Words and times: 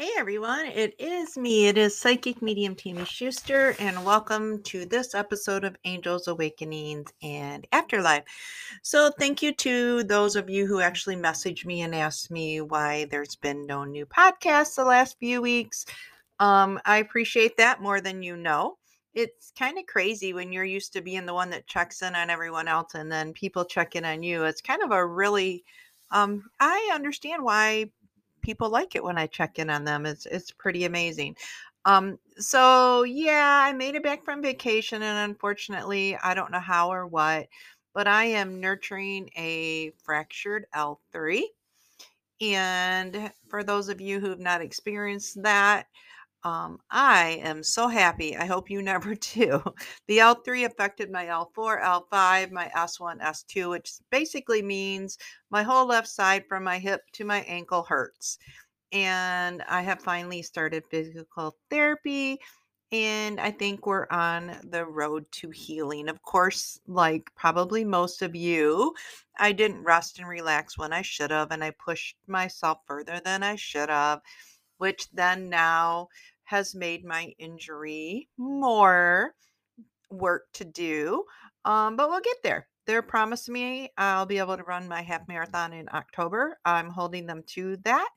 Hey 0.00 0.10
everyone, 0.16 0.66
it 0.66 0.94
is 1.00 1.36
me. 1.36 1.66
It 1.66 1.76
is 1.76 1.98
Psychic 1.98 2.40
Medium 2.40 2.76
Tammy 2.76 3.04
Schuster, 3.04 3.74
and 3.80 4.04
welcome 4.04 4.62
to 4.62 4.86
this 4.86 5.12
episode 5.12 5.64
of 5.64 5.74
Angels 5.84 6.28
Awakenings 6.28 7.12
and 7.20 7.66
Afterlife. 7.72 8.22
So, 8.84 9.10
thank 9.18 9.42
you 9.42 9.52
to 9.54 10.04
those 10.04 10.36
of 10.36 10.48
you 10.48 10.66
who 10.68 10.80
actually 10.80 11.16
messaged 11.16 11.66
me 11.66 11.80
and 11.80 11.96
asked 11.96 12.30
me 12.30 12.60
why 12.60 13.06
there's 13.10 13.34
been 13.34 13.66
no 13.66 13.82
new 13.82 14.06
podcasts 14.06 14.76
the 14.76 14.84
last 14.84 15.18
few 15.18 15.42
weeks. 15.42 15.84
Um, 16.38 16.78
I 16.84 16.98
appreciate 16.98 17.56
that 17.56 17.82
more 17.82 18.00
than 18.00 18.22
you 18.22 18.36
know. 18.36 18.78
It's 19.14 19.52
kind 19.58 19.78
of 19.78 19.86
crazy 19.86 20.32
when 20.32 20.52
you're 20.52 20.64
used 20.64 20.92
to 20.92 21.02
being 21.02 21.26
the 21.26 21.34
one 21.34 21.50
that 21.50 21.66
checks 21.66 22.02
in 22.02 22.14
on 22.14 22.30
everyone 22.30 22.68
else 22.68 22.94
and 22.94 23.10
then 23.10 23.32
people 23.32 23.64
check 23.64 23.96
in 23.96 24.04
on 24.04 24.22
you. 24.22 24.44
It's 24.44 24.62
kind 24.62 24.80
of 24.80 24.92
a 24.92 25.04
really 25.04 25.64
um, 26.10 26.44
I 26.60 26.90
understand 26.94 27.44
why 27.44 27.90
people 28.48 28.70
like 28.70 28.96
it 28.96 29.04
when 29.04 29.18
I 29.18 29.26
check 29.26 29.58
in 29.58 29.68
on 29.68 29.84
them. 29.84 30.06
It's 30.06 30.24
it's 30.24 30.50
pretty 30.50 30.86
amazing. 30.86 31.36
Um, 31.84 32.18
so 32.38 33.02
yeah, 33.02 33.62
I 33.62 33.74
made 33.74 33.94
it 33.94 34.02
back 34.02 34.24
from 34.24 34.40
vacation, 34.40 35.02
and 35.02 35.30
unfortunately, 35.30 36.16
I 36.16 36.32
don't 36.32 36.50
know 36.50 36.58
how 36.58 36.90
or 36.90 37.06
what, 37.06 37.46
but 37.92 38.08
I 38.08 38.24
am 38.24 38.58
nurturing 38.58 39.28
a 39.36 39.92
fractured 40.02 40.64
L3. 40.74 41.42
And 42.40 43.30
for 43.48 43.62
those 43.62 43.90
of 43.90 44.00
you 44.00 44.18
who 44.18 44.30
have 44.30 44.40
not 44.40 44.62
experienced 44.62 45.42
that, 45.42 45.88
um, 46.48 46.80
I 46.90 47.40
am 47.42 47.62
so 47.62 47.88
happy. 47.88 48.36
I 48.36 48.46
hope 48.46 48.70
you 48.70 48.80
never 48.92 49.14
do. 49.14 49.62
The 50.06 50.18
L3 50.18 50.64
affected 50.64 51.10
my 51.10 51.26
L4, 51.26 51.82
L5, 51.82 52.50
my 52.50 52.70
S1, 52.74 53.20
S2, 53.20 53.70
which 53.70 53.92
basically 54.10 54.62
means 54.62 55.18
my 55.50 55.62
whole 55.62 55.86
left 55.86 56.08
side 56.08 56.44
from 56.48 56.64
my 56.64 56.78
hip 56.78 57.02
to 57.12 57.24
my 57.24 57.40
ankle 57.40 57.82
hurts. 57.82 58.38
And 58.92 59.62
I 59.68 59.82
have 59.82 60.00
finally 60.00 60.42
started 60.42 60.84
physical 60.90 61.56
therapy. 61.70 62.38
And 62.90 63.38
I 63.38 63.50
think 63.50 63.84
we're 63.84 64.06
on 64.10 64.56
the 64.64 64.86
road 64.86 65.26
to 65.32 65.50
healing. 65.50 66.08
Of 66.08 66.22
course, 66.22 66.80
like 66.86 67.28
probably 67.36 67.84
most 67.84 68.22
of 68.22 68.34
you, 68.34 68.94
I 69.38 69.52
didn't 69.52 69.84
rest 69.84 70.18
and 70.18 70.26
relax 70.26 70.78
when 70.78 70.94
I 70.94 71.02
should 71.02 71.30
have, 71.30 71.50
and 71.50 71.62
I 71.62 71.72
pushed 71.72 72.16
myself 72.26 72.78
further 72.86 73.20
than 73.22 73.42
I 73.42 73.56
should 73.56 73.90
have 73.90 74.22
which 74.78 75.10
then 75.12 75.48
now 75.48 76.08
has 76.48 76.74
made 76.74 77.04
my 77.04 77.30
injury 77.38 78.26
more 78.38 79.34
work 80.10 80.46
to 80.54 80.64
do. 80.64 81.22
Um, 81.66 81.94
but 81.94 82.08
we'll 82.08 82.20
get 82.20 82.38
there. 82.42 82.66
They're 82.86 83.02
promising 83.02 83.52
me 83.52 83.92
I'll 83.98 84.24
be 84.24 84.38
able 84.38 84.56
to 84.56 84.62
run 84.62 84.88
my 84.88 85.02
half 85.02 85.28
marathon 85.28 85.74
in 85.74 85.90
October. 85.92 86.58
I'm 86.64 86.88
holding 86.88 87.26
them 87.26 87.42
to 87.48 87.76
that. 87.84 88.08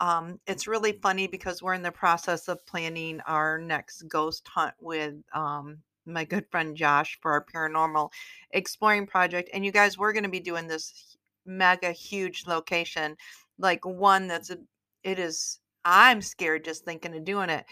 Um, 0.00 0.40
it's 0.46 0.66
really 0.66 0.92
funny 1.02 1.26
because 1.26 1.60
we're 1.60 1.74
in 1.74 1.82
the 1.82 1.92
process 1.92 2.48
of 2.48 2.64
planning 2.64 3.20
our 3.26 3.58
next 3.58 4.08
ghost 4.08 4.48
hunt 4.48 4.72
with 4.80 5.16
um, 5.34 5.76
my 6.06 6.24
good 6.24 6.46
friend 6.50 6.74
Josh 6.74 7.18
for 7.20 7.32
our 7.32 7.44
paranormal 7.44 8.08
exploring 8.52 9.06
project. 9.06 9.50
And 9.52 9.62
you 9.62 9.72
guys, 9.72 9.98
we're 9.98 10.14
going 10.14 10.24
to 10.24 10.30
be 10.30 10.40
doing 10.40 10.66
this 10.66 11.18
mega 11.44 11.92
huge 11.92 12.46
location, 12.46 13.14
like 13.58 13.84
one 13.84 14.26
that's 14.26 14.48
a, 14.48 14.56
it 15.02 15.18
is 15.18 15.60
I'm 15.84 16.22
scared 16.22 16.64
just 16.64 16.84
thinking 16.84 17.14
of 17.16 17.24
doing 17.24 17.50
it. 17.50 17.64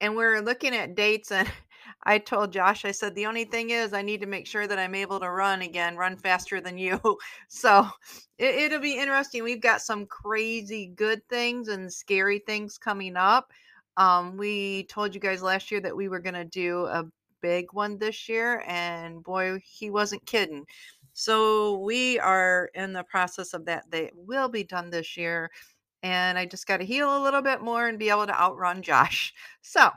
And 0.00 0.16
we're 0.16 0.40
looking 0.40 0.74
at 0.74 0.94
dates 0.94 1.30
and 1.30 1.50
I 2.04 2.18
told 2.18 2.52
Josh, 2.52 2.84
I 2.84 2.90
said, 2.92 3.14
the 3.14 3.26
only 3.26 3.44
thing 3.44 3.70
is 3.70 3.92
I 3.92 4.02
need 4.02 4.20
to 4.20 4.26
make 4.26 4.46
sure 4.46 4.66
that 4.66 4.78
I'm 4.78 4.94
able 4.94 5.20
to 5.20 5.30
run 5.30 5.62
again, 5.62 5.96
run 5.96 6.16
faster 6.16 6.60
than 6.60 6.78
you. 6.78 7.00
So 7.48 7.86
it, 8.38 8.72
will 8.72 8.80
be 8.80 8.98
interesting. 8.98 9.42
We've 9.42 9.60
got 9.60 9.82
some 9.82 10.06
crazy 10.06 10.86
good 10.94 11.20
things 11.28 11.68
and 11.68 11.92
scary 11.92 12.38
things 12.38 12.78
coming 12.78 13.16
up. 13.16 13.52
Um, 13.96 14.36
we 14.36 14.84
told 14.84 15.14
you 15.14 15.20
guys 15.20 15.42
last 15.42 15.70
year 15.70 15.80
that 15.80 15.96
we 15.96 16.08
were 16.08 16.20
going 16.20 16.34
to 16.34 16.44
do 16.44 16.86
a 16.86 17.04
big 17.42 17.66
one 17.72 17.98
this 17.98 18.28
year, 18.28 18.62
and 18.66 19.22
boy, 19.22 19.58
he 19.64 19.90
wasn't 19.90 20.24
kidding. 20.26 20.64
So 21.12 21.78
we 21.78 22.18
are 22.18 22.70
in 22.74 22.92
the 22.92 23.02
process 23.04 23.52
of 23.52 23.64
that. 23.66 23.84
They 23.90 24.10
will 24.14 24.48
be 24.48 24.64
done 24.64 24.90
this 24.90 25.16
year 25.16 25.50
and 26.02 26.38
I 26.38 26.46
just 26.46 26.66
got 26.66 26.78
to 26.78 26.84
heal 26.84 27.16
a 27.16 27.22
little 27.22 27.42
bit 27.42 27.60
more 27.62 27.88
and 27.88 27.98
be 27.98 28.10
able 28.10 28.26
to 28.26 28.40
outrun 28.40 28.82
Josh. 28.82 29.34
So, 29.62 29.90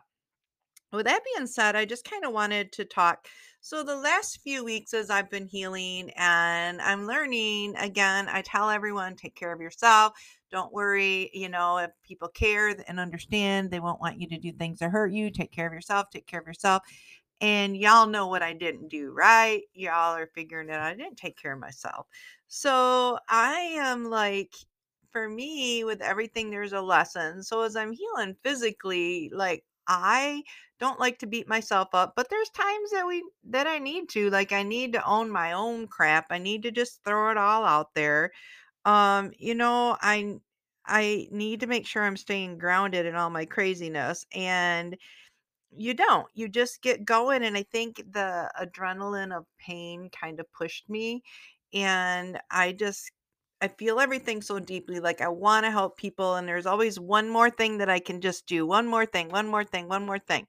with 0.92 1.06
that 1.06 1.22
being 1.36 1.48
said, 1.48 1.76
I 1.76 1.86
just 1.86 2.10
kind 2.10 2.26
of 2.26 2.34
wanted 2.34 2.72
to 2.74 2.86
talk. 2.86 3.28
So, 3.62 3.82
the 3.82 3.96
last 3.96 4.42
few 4.44 4.64
weeks 4.64 4.94
as 4.94 5.10
I've 5.10 5.30
been 5.30 5.48
healing 5.48 6.12
and 6.18 6.82
I'm 6.82 7.08
learning 7.08 7.76
again, 7.78 8.28
I 8.30 8.42
tell 8.42 8.70
everyone 8.70 9.16
take 9.16 9.36
care 9.36 9.52
of 9.54 9.62
yourself. 9.62 10.14
Don't 10.52 10.74
worry, 10.74 11.32
you 11.34 11.50
know, 11.50 11.78
if 11.78 11.92
people 12.04 12.28
care 12.28 12.76
and 12.88 13.00
understand, 13.00 13.72
they 13.72 13.80
won't 13.80 14.02
want 14.02 14.20
you 14.20 14.28
to 14.28 14.38
do 14.38 14.52
things 14.52 14.80
that 14.80 14.92
hurt 14.92 15.12
you. 15.12 15.32
Take 15.32 15.52
care 15.52 15.66
of 15.66 15.74
yourself, 15.74 16.10
take 16.12 16.28
care 16.28 16.42
of 16.42 16.48
yourself. 16.48 16.84
And 17.42 17.76
y'all 17.76 18.08
know 18.08 18.28
what 18.28 18.44
I 18.44 18.54
didn't 18.54 18.90
do, 18.90 19.12
right? 19.12 19.64
Y'all 19.74 20.16
are 20.16 20.30
figuring 20.36 20.70
it 20.70 20.74
out. 20.74 20.84
I 20.84 20.96
didn't 20.96 21.18
take 21.18 21.38
care 21.38 21.54
of 21.54 21.60
myself. 21.60 22.08
So 22.48 23.18
I 23.28 23.76
am 23.80 24.06
like 24.06 24.54
for 25.14 25.30
me, 25.30 25.86
with 25.86 26.02
everything, 26.02 26.52
there's 26.52 26.74
a 26.74 26.82
lesson. 26.82 27.44
So 27.44 27.64
as 27.64 27.76
I'm 27.78 27.94
healing 27.94 28.36
physically, 28.44 29.30
like 29.34 29.66
I 29.88 30.44
don't 30.80 31.00
like 31.00 31.20
to 31.20 31.28
beat 31.28 31.48
myself 31.48 31.90
up, 31.94 32.14
but 32.18 32.30
there's 32.30 32.50
times 32.52 32.92
that 32.92 33.08
we 33.08 33.24
that 33.46 33.68
I 33.68 33.80
need 33.80 34.10
to. 34.12 34.30
Like 34.32 34.52
I 34.54 34.64
need 34.64 34.94
to 34.94 35.06
own 35.08 35.30
my 35.32 35.54
own 35.54 35.88
crap. 35.88 36.28
I 36.32 36.40
need 36.40 36.64
to 36.64 36.72
just 36.72 37.04
throw 37.06 37.32
it 37.32 37.38
all 37.38 37.66
out 37.66 37.94
there. 37.96 38.32
Um, 38.86 39.32
you 39.40 39.56
know, 39.56 39.98
I 40.02 40.40
I 40.86 41.28
need 41.32 41.62
to 41.62 41.68
make 41.68 41.88
sure 41.88 42.04
I'm 42.04 42.18
staying 42.18 42.58
grounded 42.60 43.06
in 43.08 43.16
all 43.16 43.30
my 43.32 43.46
craziness. 43.46 44.26
And 44.34 44.98
you 45.76 45.94
don't. 45.94 46.28
You 46.36 46.48
just 46.50 46.82
get 46.82 47.06
going. 47.06 47.44
And 47.44 47.58
I 47.58 47.64
think 47.64 47.98
the 47.98 48.52
adrenaline 48.60 49.36
of 49.36 49.46
pain 49.58 50.10
kind 50.10 50.40
of 50.40 50.52
pushed 50.54 50.90
me. 50.90 51.24
And 51.74 52.40
I 52.52 52.74
just 52.74 53.12
I 53.64 53.70
feel 53.70 54.02
everything 54.02 54.42
so 54.42 54.60
deeply. 54.60 55.00
Like 55.00 55.22
I 55.22 55.30
want 55.30 55.66
to 55.66 55.72
help 55.72 55.98
people, 55.98 56.36
and 56.36 56.46
there's 56.48 56.66
always 56.66 57.00
one 57.00 57.30
more 57.30 57.50
thing 57.50 57.78
that 57.78 57.90
I 57.90 58.00
can 58.00 58.20
just 58.20 58.46
do. 58.46 58.68
One 58.68 58.86
more 58.88 59.06
thing, 59.06 59.30
one 59.30 59.48
more 59.48 59.64
thing, 59.64 59.88
one 59.88 60.06
more 60.06 60.20
thing. 60.20 60.48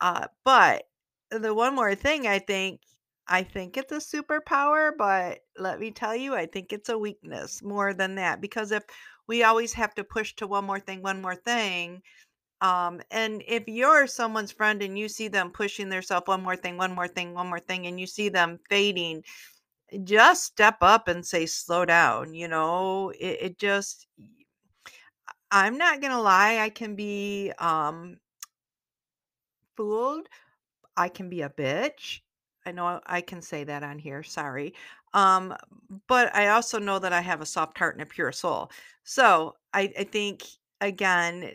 Uh, 0.00 0.28
but 0.44 0.84
the 1.30 1.52
one 1.54 1.74
more 1.74 1.94
thing, 1.94 2.26
I 2.26 2.38
think, 2.38 2.80
I 3.28 3.42
think 3.42 3.76
it's 3.76 3.92
a 3.92 3.96
superpower, 3.96 4.92
but 4.96 5.40
let 5.58 5.80
me 5.80 5.90
tell 5.90 6.16
you, 6.16 6.34
I 6.34 6.46
think 6.46 6.72
it's 6.72 6.88
a 6.88 6.98
weakness 6.98 7.62
more 7.62 7.92
than 7.92 8.14
that. 8.16 8.40
Because 8.40 8.72
if 8.72 8.84
we 9.28 9.44
always 9.44 9.74
have 9.74 9.94
to 9.96 10.04
push 10.04 10.34
to 10.36 10.46
one 10.46 10.64
more 10.64 10.80
thing, 10.80 11.02
one 11.02 11.20
more 11.20 11.36
thing, 11.36 12.02
um, 12.62 13.02
and 13.10 13.42
if 13.46 13.64
you're 13.68 14.06
someone's 14.06 14.52
friend 14.52 14.82
and 14.82 14.98
you 14.98 15.08
see 15.08 15.28
them 15.28 15.50
pushing 15.50 15.90
themselves 15.90 16.26
one 16.26 16.42
more 16.42 16.56
thing, 16.56 16.78
one 16.78 16.94
more 16.94 17.08
thing, 17.08 17.34
one 17.34 17.48
more 17.48 17.60
thing, 17.60 17.86
and 17.86 18.00
you 18.00 18.06
see 18.06 18.30
them 18.30 18.58
fading, 18.70 19.24
just 20.04 20.44
step 20.44 20.76
up 20.82 21.08
and 21.08 21.24
say 21.24 21.46
slow 21.46 21.84
down 21.84 22.34
you 22.34 22.48
know? 22.48 23.10
It, 23.10 23.38
it 23.42 23.58
just 23.58 24.06
i'm 25.50 25.78
not 25.78 26.00
gonna 26.00 26.20
lie 26.20 26.58
i 26.58 26.68
can 26.70 26.94
be 26.96 27.52
um 27.58 28.18
fooled. 29.76 30.28
I 30.96 31.08
can 31.08 31.28
be 31.28 31.42
a 31.42 31.50
bitch. 31.50 32.20
I 32.64 32.72
know 32.72 33.00
i 33.06 33.20
can 33.20 33.42
say 33.42 33.64
that 33.64 33.82
on 33.82 33.98
here 33.98 34.22
sorry. 34.22 34.74
Um 35.14 35.54
but 36.08 36.34
i 36.34 36.48
also 36.48 36.78
know 36.78 36.98
that 36.98 37.12
i 37.12 37.20
have 37.20 37.40
a 37.40 37.46
soft 37.46 37.78
heart 37.78 37.94
and 37.94 38.02
a 38.02 38.06
pure 38.06 38.32
soul. 38.32 38.70
So 39.04 39.54
i 39.74 39.92
i 39.98 40.04
think 40.04 40.44
again 40.80 41.52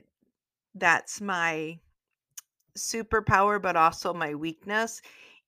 that's 0.76 1.20
my 1.22 1.80
superpower 2.78 3.62
but 3.62 3.76
also 3.76 4.14
my 4.14 4.36
weakness. 4.36 5.02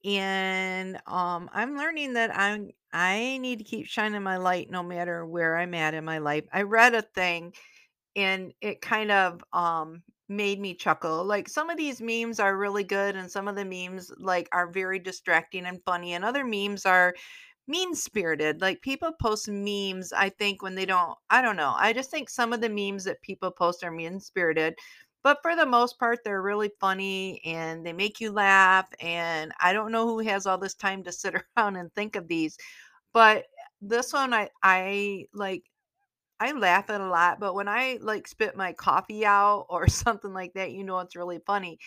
And 0.05 0.97
um 1.07 1.49
i'm 1.53 1.77
learning 1.77 2.13
that 2.13 2.35
i'm 2.37 2.71
i 2.93 3.37
need 3.39 3.59
to 3.59 3.65
keep 3.65 3.87
shining 3.87 4.23
my 4.23 4.37
light 4.37 4.69
no 4.71 4.83
matter 4.83 5.25
where 5.25 5.57
i'm 5.57 5.73
at 5.73 5.93
in 5.93 6.05
my 6.05 6.19
life. 6.19 6.45
I 6.53 6.63
read 6.63 6.95
a 6.95 7.01
thing 7.01 7.53
and 8.15 8.53
it 8.61 8.81
kind 8.81 9.11
of 9.11 9.43
um 9.53 10.03
made 10.29 10.59
me 10.59 10.73
chuckle. 10.75 11.23
Like 11.25 11.49
some 11.49 11.69
of 11.69 11.77
these 11.77 12.01
memes 12.01 12.39
are 12.39 12.57
really 12.57 12.83
good 12.85 13.15
and 13.15 13.29
some 13.31 13.47
of 13.47 13.55
the 13.55 13.65
memes 13.65 14.11
like 14.17 14.49
are 14.53 14.71
very 14.71 14.99
distracting 14.99 15.65
and 15.65 15.81
funny 15.85 16.13
and 16.13 16.25
other 16.25 16.45
memes 16.45 16.85
are 16.85 17.15
mean 17.67 17.95
spirited 17.95 18.59
like 18.61 18.81
people 18.81 19.13
post 19.21 19.47
memes 19.47 20.11
i 20.11 20.27
think 20.27 20.61
when 20.61 20.75
they 20.75 20.85
don't 20.85 21.17
i 21.29 21.41
don't 21.41 21.55
know. 21.55 21.73
I 21.77 21.93
just 21.93 22.11
think 22.11 22.29
some 22.29 22.51
of 22.53 22.59
the 22.61 22.69
memes 22.69 23.05
that 23.05 23.21
people 23.21 23.51
post 23.51 23.83
are 23.83 23.91
mean 23.91 24.19
spirited 24.19 24.75
but 25.23 25.39
for 25.41 25.55
the 25.55 25.65
most 25.65 25.97
part, 25.99 26.19
they're 26.25 26.41
really 26.41 26.69
funny 26.81 27.39
and 27.45 27.85
they 27.85 27.93
make 27.93 28.19
you 28.19 28.29
laugh. 28.33 28.89
And 28.99 29.53
I 29.61 29.71
don't 29.71 29.93
know 29.93 30.05
who 30.05 30.19
has 30.19 30.45
all 30.45 30.57
this 30.57 30.73
time 30.75 31.01
to 31.03 31.11
sit 31.13 31.33
around 31.57 31.77
and 31.77 31.93
think 31.95 32.17
of 32.17 32.27
these, 32.27 32.57
but 33.13 33.45
this 33.81 34.13
one 34.13 34.33
I 34.33 34.49
I 34.63 35.25
like 35.33 35.63
I 36.39 36.51
laugh 36.53 36.89
at 36.89 37.01
a 37.01 37.07
lot, 37.07 37.39
but 37.39 37.55
when 37.55 37.67
I 37.67 37.99
like 38.01 38.27
spit 38.27 38.55
my 38.57 38.73
coffee 38.73 39.25
out 39.25 39.67
or 39.69 39.87
something 39.89 40.33
like 40.33 40.53
that, 40.55 40.71
you 40.71 40.83
know 40.83 40.99
it's 40.99 41.15
really 41.15 41.39
funny. 41.45 41.79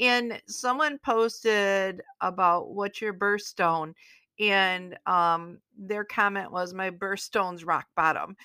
And 0.00 0.40
someone 0.48 0.98
posted 1.04 2.02
about 2.20 2.74
what's 2.74 3.00
your 3.00 3.14
birthstone, 3.14 3.94
and 4.40 4.98
um, 5.06 5.58
their 5.78 6.04
comment 6.04 6.52
was 6.52 6.74
my 6.74 6.90
birthstone's 6.90 7.64
rock 7.64 7.86
bottom 7.96 8.36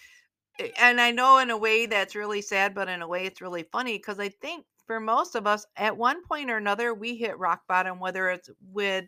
and 0.80 1.00
I 1.00 1.12
know 1.12 1.38
in 1.40 1.50
a 1.50 1.58
way 1.58 1.86
that's 1.86 2.16
really 2.16 2.42
sad, 2.42 2.74
but 2.74 2.90
in 2.90 3.02
a 3.02 3.08
way 3.08 3.26
it's 3.26 3.42
really 3.42 3.64
funny 3.72 3.98
because 3.98 4.20
I 4.20 4.30
think 4.30 4.66
for 4.86 5.00
most 5.00 5.36
of 5.36 5.46
us, 5.46 5.66
at 5.76 5.98
one 5.98 6.24
point 6.24 6.50
or 6.50 6.58
another, 6.58 6.94
we 6.94 7.16
hit 7.16 7.38
rock 7.38 7.62
bottom, 7.68 8.00
whether 8.00 8.30
it's 8.30 8.50
with 8.72 9.06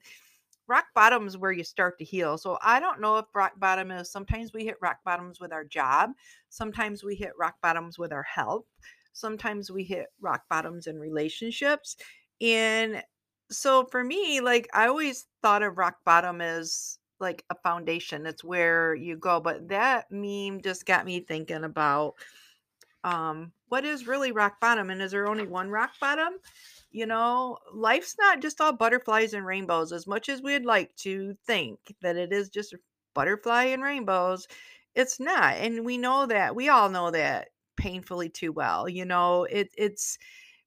rock 0.70 0.86
bottom 0.94 1.28
is 1.28 1.36
where 1.36 1.52
you 1.52 1.64
start 1.64 1.98
to 1.98 2.06
heal. 2.06 2.38
So 2.38 2.58
I 2.62 2.80
don't 2.80 3.02
know 3.02 3.18
if 3.18 3.26
rock 3.34 3.54
bottom 3.60 3.92
is 3.92 4.10
sometimes 4.12 4.54
we 4.54 4.64
hit 4.64 4.78
rock 4.82 5.00
bottoms 5.04 5.40
with 5.40 5.52
our 5.52 5.66
job, 5.66 6.12
sometimes 6.50 7.04
we 7.04 7.16
hit 7.16 7.32
rock 7.38 7.56
bottoms 7.62 7.98
with 7.98 8.14
our 8.14 8.24
health, 8.24 8.66
sometimes 9.12 9.72
we 9.72 9.84
hit 9.84 10.08
rock 10.22 10.44
bottoms 10.50 10.88
in 10.88 11.00
relationships. 11.00 11.98
And 12.40 13.04
so 13.50 13.86
for 13.86 14.04
me, 14.04 14.40
like 14.42 14.70
I 14.74 14.88
always 14.88 15.26
thought 15.42 15.64
of 15.64 15.78
rock 15.78 15.98
bottom 16.06 16.40
as 16.40 17.00
like 17.20 17.44
a 17.50 17.56
foundation. 17.56 18.26
It's 18.26 18.44
where 18.44 18.94
you 18.96 19.18
go. 19.18 19.40
But 19.42 19.68
that 19.70 20.06
meme 20.12 20.62
just 20.62 20.86
got 20.86 21.06
me 21.06 21.20
thinking 21.20 21.64
about 21.64 22.14
um 23.06 23.54
what 23.70 23.86
is 23.86 24.08
really 24.08 24.34
rock 24.34 24.60
bottom 24.60 24.90
and 24.90 25.02
is 25.02 25.12
there 25.12 25.28
only 25.28 25.48
one 25.48 25.70
rock 25.70 25.92
bottom? 26.00 26.34
You 26.92 27.06
know, 27.06 27.58
life's 27.74 28.16
not 28.20 28.42
just 28.42 28.60
all 28.62 28.74
butterflies 28.74 29.34
and 29.34 29.46
rainbows 29.46 29.92
as 29.92 30.08
much 30.08 30.28
as 30.30 30.42
we'd 30.42 30.66
like 30.66 30.96
to 30.98 31.36
think 31.46 31.80
that 32.02 32.16
it 32.18 32.34
is 32.34 32.50
just 32.50 32.76
butterfly 33.14 33.66
and 33.66 33.84
rainbows. 33.84 34.48
It's 34.96 35.20
not. 35.20 35.56
And 35.58 35.86
we 35.86 35.98
know 35.98 36.26
that. 36.26 36.56
We 36.56 36.70
all 36.70 36.90
know 36.90 37.12
that 37.12 37.50
painfully 37.78 38.30
too 38.30 38.52
well. 38.52 38.90
You 38.90 39.06
know, 39.06 39.44
it 39.46 39.70
it's 39.78 40.18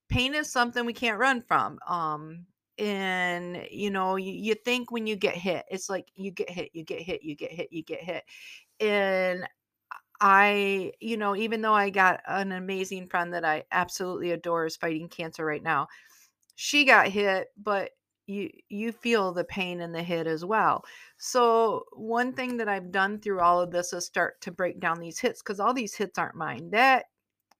pain 0.08 0.34
is 0.34 0.50
something 0.50 0.84
we 0.86 0.92
can't 0.92 1.18
run 1.18 1.42
from. 1.42 1.78
Um 1.88 2.46
and 2.78 3.66
you 3.70 3.90
know 3.90 4.16
you, 4.16 4.32
you 4.32 4.54
think 4.54 4.90
when 4.90 5.06
you 5.06 5.14
get 5.14 5.36
hit 5.36 5.64
it's 5.70 5.90
like 5.90 6.08
you 6.14 6.30
get 6.30 6.48
hit 6.48 6.70
you 6.72 6.82
get 6.84 7.02
hit 7.02 7.22
you 7.22 7.36
get 7.36 7.52
hit 7.52 7.68
you 7.70 7.82
get 7.84 8.00
hit 8.02 8.24
and 8.80 9.46
i 10.20 10.92
you 11.00 11.16
know 11.16 11.36
even 11.36 11.60
though 11.62 11.74
i 11.74 11.90
got 11.90 12.20
an 12.28 12.52
amazing 12.52 13.08
friend 13.08 13.34
that 13.34 13.44
i 13.44 13.64
absolutely 13.72 14.30
adore 14.30 14.66
is 14.66 14.76
fighting 14.76 15.08
cancer 15.08 15.44
right 15.44 15.62
now 15.62 15.88
she 16.54 16.84
got 16.84 17.08
hit 17.08 17.48
but 17.56 17.90
you 18.26 18.48
you 18.68 18.92
feel 18.92 19.32
the 19.32 19.44
pain 19.44 19.80
and 19.80 19.94
the 19.94 20.02
hit 20.02 20.26
as 20.26 20.44
well 20.44 20.84
so 21.18 21.82
one 21.92 22.32
thing 22.32 22.56
that 22.56 22.68
i've 22.68 22.92
done 22.92 23.18
through 23.18 23.40
all 23.40 23.60
of 23.60 23.70
this 23.70 23.92
is 23.92 24.06
start 24.06 24.40
to 24.40 24.52
break 24.52 24.78
down 24.78 25.00
these 25.00 25.18
hits 25.18 25.42
because 25.42 25.58
all 25.60 25.74
these 25.74 25.94
hits 25.94 26.18
aren't 26.18 26.36
mine 26.36 26.70
that 26.70 27.06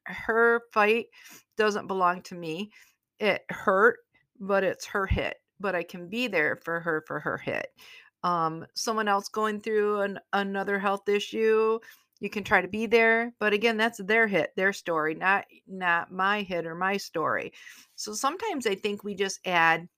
her 0.07 0.63
fight 0.73 1.07
doesn't 1.57 1.87
belong 1.87 2.23
to 2.23 2.35
me 2.35 2.71
it 3.19 3.43
hurt 3.51 3.99
but 4.43 4.65
it's 4.65 4.85
her 4.87 5.07
hit. 5.07 5.37
But 5.61 5.75
I 5.75 5.85
can 5.85 6.09
be 6.09 6.27
there 6.27 6.57
for 6.57 6.81
her 6.81 7.05
for 7.07 7.21
her 7.21 7.39
hit. 7.39 7.69
Um, 8.25 8.67
someone 8.75 9.09
else 9.09 9.29
going 9.29 9.61
through 9.61 10.01
an, 10.03 10.19
another 10.33 10.79
health 10.79 11.09
issue, 11.09 11.79
you 12.23 12.31
can 12.31 12.45
try 12.45 12.61
to 12.61 12.69
be 12.69 12.87
there, 12.87 13.35
but 13.41 13.53
again, 13.53 13.77
that's 13.77 13.99
their 13.99 14.29
hit, 14.29 14.53
their 14.55 14.73
story, 14.73 15.17
not 15.17 15.45
not 15.67 16.13
my 16.13 16.43
hit 16.43 16.67
or 16.67 16.77
my 16.77 16.97
story. 16.97 17.53
So 17.97 18.13
sometimes 18.13 18.65
I 18.65 18.77
think 18.77 19.03
we 19.03 19.17
just 19.17 19.41
add 19.45 19.89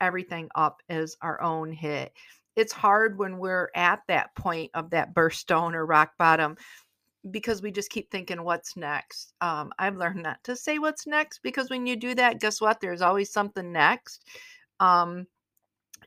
everything 0.00 0.48
up 0.54 0.80
as 0.88 1.16
our 1.22 1.42
own 1.42 1.72
hit. 1.72 2.12
It's 2.54 2.72
hard 2.72 3.18
when 3.18 3.36
we're 3.36 3.70
at 3.74 3.98
that 4.06 4.32
point 4.36 4.70
of 4.74 4.90
that 4.90 5.12
burst 5.12 5.40
stone 5.40 5.74
or 5.74 5.84
rock 5.84 6.12
bottom 6.20 6.56
because 7.32 7.62
we 7.62 7.72
just 7.72 7.90
keep 7.90 8.10
thinking 8.10 8.42
what's 8.42 8.76
next 8.76 9.32
um, 9.40 9.70
i've 9.78 9.96
learned 9.96 10.24
not 10.24 10.42
to 10.42 10.56
say 10.56 10.80
what's 10.80 11.06
next 11.06 11.38
because 11.44 11.70
when 11.70 11.86
you 11.86 11.94
do 11.94 12.16
that 12.16 12.40
guess 12.40 12.60
what 12.60 12.80
there's 12.80 13.00
always 13.00 13.32
something 13.32 13.70
next 13.70 14.24
um, 14.80 15.24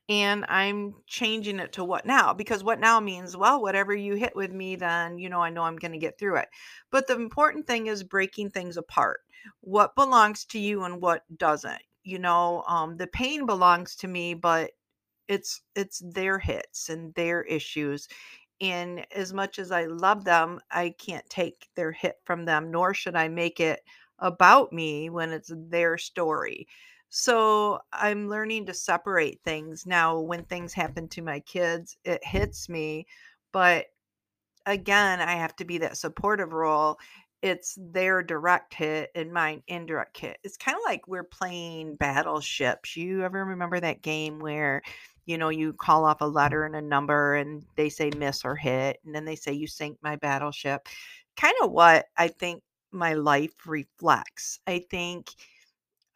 and 0.10 0.46
i'm 0.50 0.94
changing 1.08 1.60
it 1.60 1.74
to 1.74 1.84
what 1.84 2.06
now 2.06 2.34
because 2.34 2.64
what 2.64 2.80
now 2.80 3.00
means 3.00 3.36
well 3.36 3.62
whatever 3.62 3.96
you 3.96 4.16
hit 4.16 4.36
with 4.36 4.52
me 4.52 4.76
then 4.76 5.18
you 5.18 5.30
know 5.30 5.42
i 5.42 5.50
know 5.50 5.64
i'm 5.64 5.78
going 5.78 5.92
to 5.92 5.98
get 5.98 6.18
through 6.20 6.36
it 6.38 6.48
but 6.92 7.08
the 7.08 7.16
important 7.16 7.66
thing 7.66 7.88
is 7.88 8.04
breaking 8.04 8.50
things 8.50 8.78
apart 8.78 9.22
what 9.62 9.96
belongs 9.96 10.46
to 10.46 10.60
you 10.60 10.84
and 10.84 11.02
what 11.02 11.24
doesn't 11.38 11.82
you 12.04 12.20
know 12.20 12.64
um, 12.68 12.98
the 12.98 13.08
pain 13.08 13.46
belongs 13.46 13.96
to 13.96 14.08
me 14.08 14.34
but 14.34 14.72
it's 15.28 15.62
it's 15.76 16.02
their 16.14 16.38
hits 16.40 16.90
and 16.90 17.14
their 17.16 17.42
issues 17.44 18.08
and 18.62 19.06
as 19.14 19.34
much 19.34 19.60
as 19.60 19.72
I 19.72 19.86
love 19.86 20.24
them, 20.24 20.60
I 20.72 20.96
can't 20.98 21.30
take 21.30 21.68
their 21.76 21.92
hit 21.92 22.20
from 22.24 22.46
them, 22.46 22.72
nor 22.72 22.94
should 22.94 23.16
I 23.16 23.28
make 23.28 23.60
it 23.60 23.82
about 24.20 24.72
me 24.72 25.10
when 25.10 25.32
it's 25.32 25.52
their 25.54 25.98
story. 25.98 26.68
So 27.18 27.80
I'm 27.94 28.28
learning 28.28 28.66
to 28.66 28.74
separate 28.74 29.40
things. 29.46 29.86
Now, 29.86 30.20
when 30.20 30.44
things 30.44 30.74
happen 30.74 31.08
to 31.08 31.22
my 31.22 31.40
kids, 31.40 31.96
it 32.04 32.22
hits 32.26 32.68
me. 32.68 33.08
But 33.54 33.86
again, 34.66 35.22
I 35.22 35.36
have 35.36 35.56
to 35.56 35.66
be 35.66 35.78
that 35.78 35.96
supportive 35.96 36.52
role. 36.52 37.00
It's 37.42 37.78
their 37.80 38.22
direct 38.22 38.74
hit 38.74 39.12
and 39.16 39.32
mine 39.32 39.64
indirect 39.70 40.18
hit. 40.18 40.40
It's 40.44 40.58
kind 40.58 40.76
of 40.76 40.82
like 40.86 41.08
we're 41.08 41.24
playing 41.24 41.96
battleships. 41.96 42.98
You 42.98 43.24
ever 43.24 43.46
remember 43.46 43.80
that 43.80 44.02
game 44.02 44.40
where 44.40 44.82
you 45.26 45.38
know, 45.38 45.50
you 45.50 45.72
call 45.72 46.04
off 46.04 46.20
a 46.20 46.26
letter 46.26 46.66
and 46.66 46.76
a 46.76 46.82
number 46.82 47.36
and 47.36 47.64
they 47.78 47.88
say 47.88 48.12
miss 48.18 48.44
or 48.44 48.58
hit, 48.58 49.00
and 49.06 49.16
then 49.16 49.24
they 49.24 49.36
say 49.38 49.54
you 49.54 49.68
sink 49.68 49.98
my 50.02 50.18
battleship. 50.18 50.90
Kind 51.38 51.56
of 51.64 51.72
what 51.72 52.08
I 52.18 52.28
think 52.28 52.62
my 52.92 53.14
life 53.14 53.66
reflects. 53.66 54.60
I 54.68 54.80
think 54.92 55.30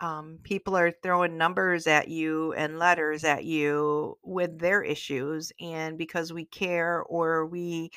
um, 0.01 0.39
people 0.43 0.77
are 0.77 0.91
throwing 1.03 1.37
numbers 1.37 1.87
at 1.87 2.07
you 2.07 2.53
and 2.53 2.79
letters 2.79 3.23
at 3.23 3.43
you 3.45 4.17
with 4.23 4.59
their 4.59 4.81
issues. 4.81 5.51
And 5.59 5.97
because 5.97 6.33
we 6.33 6.45
care 6.45 7.03
or 7.03 7.45
we 7.45 7.91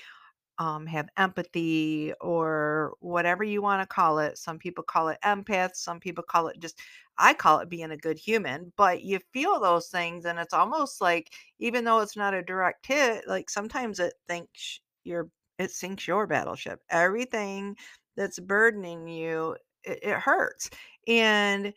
um, 0.58 0.86
have 0.86 1.08
empathy 1.16 2.12
or 2.20 2.94
whatever 3.00 3.42
you 3.44 3.62
want 3.62 3.82
to 3.82 3.86
call 3.94 4.18
it. 4.18 4.38
Some 4.38 4.58
people 4.58 4.84
call 4.84 5.08
it 5.08 5.18
empath. 5.24 5.76
Some 5.76 5.98
people 6.00 6.22
call 6.24 6.48
it 6.48 6.60
just, 6.60 6.78
I 7.18 7.34
call 7.34 7.58
it 7.60 7.68
being 7.68 7.90
a 7.90 7.96
good 7.96 8.18
human. 8.18 8.72
But 8.76 9.02
you 9.02 9.18
feel 9.32 9.60
those 9.60 9.88
things, 9.88 10.24
and 10.24 10.38
it's 10.38 10.54
almost 10.54 11.00
like, 11.00 11.32
even 11.58 11.84
though 11.84 12.00
it's 12.00 12.16
not 12.16 12.34
a 12.34 12.42
direct 12.42 12.86
hit, 12.86 13.26
like 13.26 13.50
sometimes 13.50 13.98
it 13.98 14.14
thinks 14.28 14.80
you're, 15.04 15.28
it 15.58 15.70
sinks 15.70 16.06
your 16.06 16.26
battleship. 16.26 16.80
Everything 16.90 17.76
that's 18.16 18.38
burdening 18.38 19.08
you, 19.08 19.56
it, 19.84 19.98
it 20.02 20.16
hurts. 20.16 20.70
And 21.08 21.72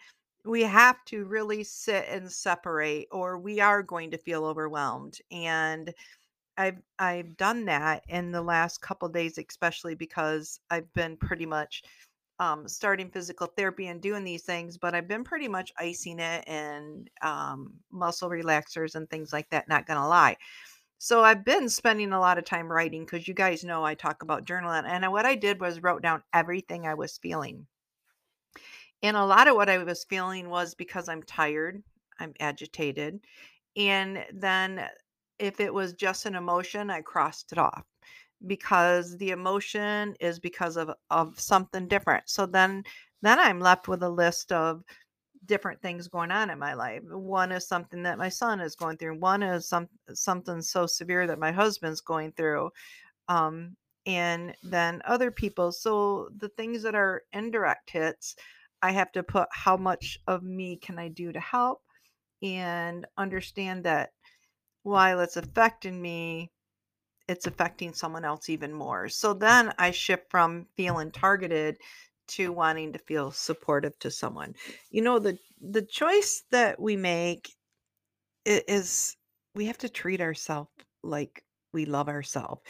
we 0.45 0.61
have 0.63 1.03
to 1.05 1.25
really 1.25 1.63
sit 1.63 2.05
and 2.09 2.31
separate, 2.31 3.07
or 3.11 3.37
we 3.39 3.59
are 3.59 3.83
going 3.83 4.11
to 4.11 4.17
feel 4.17 4.45
overwhelmed. 4.45 5.19
And 5.31 5.93
I've 6.57 6.81
I've 6.99 7.37
done 7.37 7.65
that 7.65 8.03
in 8.07 8.31
the 8.31 8.41
last 8.41 8.81
couple 8.81 9.09
days, 9.09 9.37
especially 9.37 9.95
because 9.95 10.59
I've 10.71 10.91
been 10.93 11.17
pretty 11.17 11.45
much 11.45 11.83
um, 12.39 12.67
starting 12.67 13.09
physical 13.11 13.47
therapy 13.47 13.87
and 13.87 14.01
doing 14.01 14.23
these 14.23 14.43
things, 14.43 14.77
but 14.77 14.95
I've 14.95 15.07
been 15.07 15.23
pretty 15.23 15.47
much 15.47 15.71
icing 15.79 16.19
it 16.19 16.43
and 16.47 17.09
um, 17.21 17.73
muscle 17.91 18.29
relaxers 18.29 18.95
and 18.95 19.09
things 19.09 19.33
like 19.33 19.49
that. 19.51 19.67
Not 19.69 19.85
gonna 19.87 20.07
lie. 20.07 20.37
So 20.99 21.23
I've 21.23 21.45
been 21.45 21.69
spending 21.69 22.13
a 22.13 22.19
lot 22.19 22.37
of 22.37 22.45
time 22.45 22.71
writing 22.71 23.05
because 23.05 23.27
you 23.27 23.33
guys 23.33 23.63
know 23.63 23.85
I 23.85 23.95
talk 23.95 24.23
about 24.23 24.45
journaling, 24.45 24.85
and 24.87 25.11
what 25.11 25.25
I 25.25 25.35
did 25.35 25.61
was 25.61 25.81
wrote 25.83 26.01
down 26.01 26.23
everything 26.33 26.87
I 26.87 26.95
was 26.95 27.17
feeling. 27.17 27.67
And 29.03 29.17
a 29.17 29.25
lot 29.25 29.47
of 29.47 29.55
what 29.55 29.69
I 29.69 29.77
was 29.79 30.05
feeling 30.05 30.49
was 30.49 30.73
because 30.73 31.09
I'm 31.09 31.23
tired, 31.23 31.83
I'm 32.19 32.33
agitated, 32.39 33.19
and 33.75 34.25
then 34.33 34.87
if 35.37 35.59
it 35.59 35.73
was 35.73 35.93
just 35.93 36.25
an 36.25 36.35
emotion, 36.35 36.89
I 36.89 37.01
crossed 37.01 37.51
it 37.51 37.57
off 37.57 37.83
because 38.47 39.17
the 39.17 39.31
emotion 39.31 40.15
is 40.19 40.39
because 40.39 40.77
of 40.77 40.91
of 41.09 41.39
something 41.39 41.87
different. 41.87 42.29
So 42.29 42.45
then 42.45 42.83
then 43.21 43.39
I'm 43.39 43.59
left 43.59 43.87
with 43.87 44.03
a 44.03 44.09
list 44.09 44.51
of 44.51 44.83
different 45.45 45.81
things 45.81 46.07
going 46.07 46.31
on 46.31 46.49
in 46.49 46.59
my 46.59 46.73
life. 46.73 47.03
One 47.03 47.51
is 47.51 47.67
something 47.67 48.03
that 48.03 48.17
my 48.17 48.29
son 48.29 48.59
is 48.59 48.75
going 48.75 48.97
through. 48.97 49.19
One 49.19 49.43
is 49.43 49.67
some 49.67 49.87
something 50.13 50.61
so 50.61 50.85
severe 50.85 51.27
that 51.27 51.39
my 51.39 51.51
husband's 51.51 52.01
going 52.01 52.31
through. 52.33 52.71
Um, 53.27 53.75
and 54.05 54.55
then 54.63 55.01
other 55.05 55.31
people. 55.31 55.71
So 55.71 56.29
the 56.37 56.49
things 56.49 56.83
that 56.83 56.95
are 56.95 57.23
indirect 57.33 57.89
hits, 57.89 58.35
I 58.85 58.91
have 58.91 59.11
to 59.13 59.23
put 59.23 59.47
how 59.51 59.77
much 59.77 60.19
of 60.27 60.43
me 60.43 60.77
can 60.77 60.99
I 60.99 61.07
do 61.07 61.31
to 61.31 61.39
help 61.39 61.81
and 62.43 63.03
understand 63.17 63.83
that 63.85 64.11
while 64.83 65.21
it's 65.21 65.37
affecting 65.37 65.99
me, 65.99 66.51
it's 67.27 67.47
affecting 67.47 67.93
someone 67.93 68.23
else 68.23 68.47
even 68.47 68.71
more. 68.71 69.09
So 69.09 69.33
then 69.33 69.73
I 69.79 69.89
shift 69.89 70.29
from 70.29 70.67
feeling 70.77 71.09
targeted 71.09 71.77
to 72.27 72.51
wanting 72.51 72.93
to 72.93 72.99
feel 72.99 73.31
supportive 73.31 73.97
to 73.99 74.11
someone. 74.11 74.53
You 74.91 75.01
know, 75.01 75.17
the 75.17 75.39
the 75.59 75.81
choice 75.81 76.43
that 76.51 76.79
we 76.79 76.95
make 76.95 77.49
is 78.45 79.17
we 79.55 79.65
have 79.65 79.79
to 79.79 79.89
treat 79.89 80.21
ourselves 80.21 80.69
like 81.01 81.43
we 81.73 81.85
love 81.85 82.07
ourselves. 82.07 82.61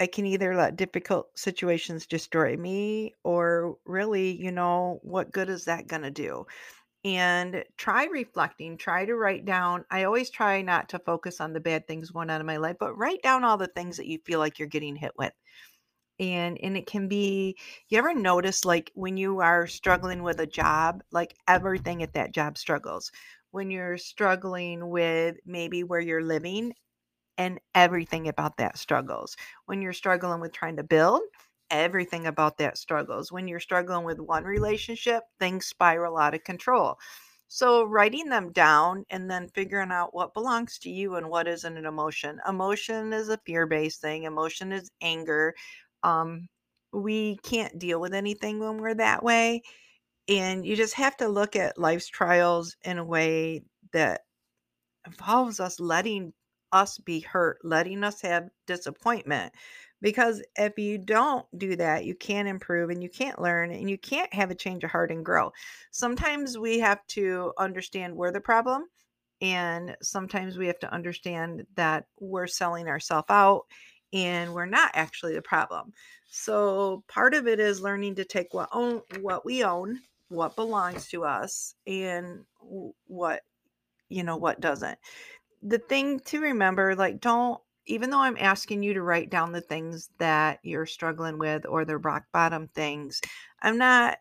I 0.00 0.06
can 0.06 0.26
either 0.26 0.56
let 0.56 0.76
difficult 0.76 1.38
situations 1.38 2.06
destroy 2.06 2.56
me 2.56 3.14
or 3.22 3.76
really, 3.84 4.30
you 4.40 4.50
know, 4.50 4.98
what 5.02 5.30
good 5.32 5.48
is 5.50 5.66
that 5.66 5.86
going 5.88 6.02
to 6.02 6.10
do? 6.10 6.46
and 7.04 7.64
try 7.78 8.06
reflecting, 8.06 8.76
try 8.78 9.04
to 9.06 9.16
write 9.16 9.44
down. 9.44 9.84
I 9.90 10.04
always 10.04 10.30
try 10.30 10.62
not 10.62 10.88
to 10.90 10.98
focus 11.00 11.40
on 11.40 11.52
the 11.52 11.60
bad 11.60 11.86
things 11.86 12.10
going 12.10 12.30
on 12.30 12.40
in 12.40 12.46
my 12.46 12.58
life, 12.58 12.76
but 12.80 12.94
write 12.96 13.22
down 13.22 13.44
all 13.44 13.56
the 13.58 13.68
things 13.68 13.96
that 13.98 14.06
you 14.08 14.18
feel 14.26 14.40
like 14.40 14.58
you're 14.58 14.68
getting 14.68 14.96
hit 14.96 15.12
with 15.18 15.32
and 16.18 16.58
and 16.62 16.76
it 16.76 16.86
can 16.86 17.08
be 17.08 17.56
you 17.88 17.98
ever 17.98 18.14
notice 18.14 18.64
like 18.64 18.90
when 18.94 19.16
you 19.16 19.40
are 19.40 19.66
struggling 19.66 20.22
with 20.22 20.40
a 20.40 20.46
job 20.46 21.02
like 21.12 21.34
everything 21.48 22.02
at 22.02 22.12
that 22.12 22.32
job 22.32 22.58
struggles 22.58 23.10
when 23.52 23.70
you're 23.70 23.98
struggling 23.98 24.88
with 24.90 25.36
maybe 25.46 25.82
where 25.82 26.00
you're 26.00 26.22
living 26.22 26.72
and 27.40 27.58
everything 27.74 28.28
about 28.28 28.58
that 28.58 28.76
struggles 28.76 29.34
when 29.64 29.80
you're 29.80 29.94
struggling 29.94 30.40
with 30.40 30.52
trying 30.52 30.76
to 30.76 30.84
build 30.84 31.22
everything 31.70 32.26
about 32.26 32.58
that 32.58 32.76
struggles 32.76 33.32
when 33.32 33.48
you're 33.48 33.58
struggling 33.58 34.04
with 34.04 34.20
one 34.20 34.44
relationship 34.44 35.22
things 35.38 35.64
spiral 35.64 36.18
out 36.18 36.34
of 36.34 36.44
control 36.44 36.98
so 37.48 37.84
writing 37.84 38.28
them 38.28 38.52
down 38.52 39.04
and 39.10 39.28
then 39.28 39.48
figuring 39.48 39.90
out 39.90 40.14
what 40.14 40.34
belongs 40.34 40.78
to 40.80 40.90
you 40.90 41.16
and 41.16 41.28
what 41.28 41.48
isn't 41.48 41.76
an 41.76 41.84
emotion. 41.84 42.38
Emotion 42.46 43.12
is 43.12 43.28
a 43.28 43.40
fear-based 43.44 44.00
thing. 44.00 44.22
Emotion 44.22 44.70
is 44.70 44.88
anger. 45.02 45.56
Um, 46.04 46.46
we 46.92 47.38
can't 47.38 47.76
deal 47.76 48.00
with 48.00 48.14
anything 48.14 48.60
when 48.60 48.76
we're 48.76 48.94
that 48.94 49.24
way. 49.24 49.62
And 50.28 50.64
you 50.64 50.76
just 50.76 50.94
have 50.94 51.16
to 51.16 51.28
look 51.28 51.56
at 51.56 51.76
life's 51.76 52.06
trials 52.06 52.76
in 52.84 52.98
a 52.98 53.04
way 53.04 53.62
that 53.92 54.20
involves 55.04 55.58
us 55.58 55.80
letting 55.80 56.32
us 56.72 56.98
be 56.98 57.20
hurt, 57.20 57.58
letting 57.64 58.04
us 58.04 58.20
have 58.22 58.50
disappointment. 58.66 59.52
Because 60.02 60.42
if 60.56 60.78
you 60.78 60.96
don't 60.96 61.46
do 61.58 61.76
that, 61.76 62.04
you 62.04 62.14
can't 62.14 62.48
improve 62.48 62.90
and 62.90 63.02
you 63.02 63.08
can't 63.10 63.40
learn 63.40 63.70
and 63.70 63.90
you 63.90 63.98
can't 63.98 64.32
have 64.32 64.50
a 64.50 64.54
change 64.54 64.82
of 64.82 64.90
heart 64.90 65.10
and 65.10 65.24
grow. 65.24 65.52
Sometimes 65.90 66.56
we 66.56 66.78
have 66.78 67.06
to 67.08 67.52
understand 67.58 68.16
we're 68.16 68.32
the 68.32 68.40
problem. 68.40 68.86
And 69.42 69.96
sometimes 70.02 70.56
we 70.56 70.66
have 70.66 70.78
to 70.80 70.92
understand 70.92 71.66
that 71.74 72.06
we're 72.18 72.46
selling 72.46 72.88
ourselves 72.88 73.26
out 73.30 73.66
and 74.12 74.52
we're 74.52 74.66
not 74.66 74.90
actually 74.94 75.34
the 75.34 75.42
problem. 75.42 75.92
So 76.26 77.04
part 77.08 77.34
of 77.34 77.46
it 77.46 77.60
is 77.60 77.80
learning 77.80 78.16
to 78.16 78.24
take 78.24 78.52
what 78.54 78.68
own 78.72 79.02
what 79.20 79.44
we 79.44 79.64
own, 79.64 80.00
what 80.28 80.56
belongs 80.56 81.08
to 81.08 81.24
us, 81.24 81.74
and 81.86 82.44
what 83.06 83.42
you 84.08 84.22
know 84.22 84.36
what 84.36 84.60
doesn't. 84.60 84.98
The 85.62 85.78
thing 85.78 86.20
to 86.20 86.40
remember, 86.40 86.94
like 86.94 87.20
don't 87.20 87.60
even 87.86 88.10
though 88.10 88.20
I'm 88.20 88.36
asking 88.38 88.82
you 88.82 88.94
to 88.94 89.02
write 89.02 89.30
down 89.30 89.52
the 89.52 89.60
things 89.60 90.10
that 90.18 90.60
you're 90.62 90.86
struggling 90.86 91.38
with 91.38 91.66
or 91.66 91.84
the 91.84 91.98
rock 91.98 92.24
bottom 92.32 92.68
things, 92.68 93.20
I'm 93.62 93.78
not 93.78 94.18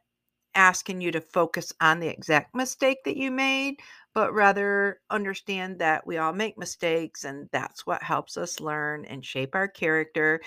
asking 0.56 1.02
you 1.02 1.12
to 1.12 1.22
focus 1.22 1.74
on 1.82 2.00
the 2.00 2.08
exact 2.10 2.56
mistake 2.56 3.00
that 3.06 3.18
you 3.18 3.32
made, 3.32 3.82
but 4.14 4.34
rather 4.34 5.02
understand 5.12 5.80
that 5.80 6.08
we 6.08 6.18
all 6.18 6.34
make 6.34 6.58
mistakes 6.58 7.26
and 7.26 7.50
that's 7.54 7.86
what 7.88 8.04
helps 8.04 8.38
us 8.38 8.60
learn 8.62 9.06
and 9.06 9.26
shape 9.26 9.56
our 9.56 9.68
character. 9.70 10.42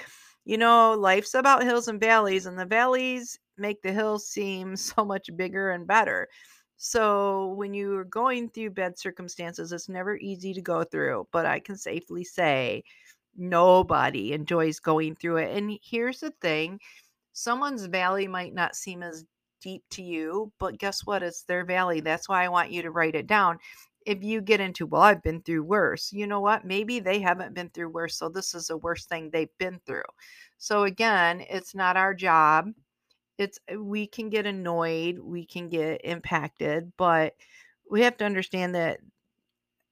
You 0.45 0.59
know, 0.59 0.95
life's 0.95 1.35
about 1.35 1.65
hills 1.65 1.89
and 1.89 2.01
valleys, 2.01 2.47
and 2.47 2.59
the 2.59 2.67
valleys 2.67 3.39
make 3.59 3.83
the 3.83 3.93
hills 3.93 4.29
seem 4.29 4.77
so 4.79 5.05
much 5.05 5.29
bigger 5.37 5.71
and 5.71 5.87
better. 5.87 6.29
So, 6.85 7.49
when 7.55 7.75
you're 7.75 8.05
going 8.05 8.49
through 8.51 8.71
bad 8.71 8.99
circumstances, 8.99 9.73
it's 9.73 9.89
never 9.89 10.17
easy 10.17 10.53
to 10.55 10.61
go 10.61 10.83
through, 10.85 11.29
but 11.33 11.47
I 11.47 11.61
can 11.61 11.77
safely 11.77 12.25
say 12.25 12.83
Nobody 13.37 14.33
enjoys 14.35 14.81
going 14.81 15.17
through 15.17 15.39
it. 15.39 15.57
And 15.57 15.79
here's 15.83 16.21
the 16.21 16.33
thing 16.43 16.81
someone's 17.33 17.87
valley 17.87 18.29
might 18.29 18.55
not 18.55 18.77
seem 18.77 19.03
as 19.03 19.25
deep 19.63 19.85
to 19.91 20.03
you, 20.03 20.53
but 20.59 20.79
guess 20.79 21.07
what? 21.07 21.23
It's 21.23 21.45
their 21.45 21.65
valley. 21.65 22.01
That's 22.01 22.29
why 22.29 22.45
I 22.45 22.49
want 22.51 22.73
you 22.73 22.83
to 22.83 22.91
write 22.91 23.15
it 23.17 23.27
down. 23.27 23.59
If 24.07 24.23
you 24.25 24.41
get 24.43 24.61
into, 24.61 24.87
well, 24.87 25.03
I've 25.03 25.23
been 25.23 25.43
through 25.43 25.65
worse, 25.65 26.13
you 26.13 26.27
know 26.27 26.41
what? 26.41 26.65
Maybe 26.65 27.01
they 27.01 27.21
haven't 27.21 27.55
been 27.55 27.71
through 27.71 27.91
worse. 27.91 28.17
So 28.19 28.29
this 28.29 28.55
is 28.55 28.67
the 28.69 28.77
worst 28.79 29.09
thing 29.09 29.31
they've 29.31 29.57
been 29.59 29.81
through. 29.87 30.03
So 30.59 30.85
again, 30.85 31.45
it's 31.49 31.75
not 31.75 31.97
our 31.97 32.15
job. 32.15 32.71
It's 33.43 33.59
we 33.79 34.07
can 34.07 34.31
get 34.31 34.47
annoyed, 34.47 35.19
we 35.19 35.45
can 35.45 35.69
get 35.69 36.01
impacted, 36.05 36.93
but 36.97 37.35
we 37.91 38.03
have 38.03 38.17
to 38.19 38.25
understand 38.25 38.75
that 38.75 39.01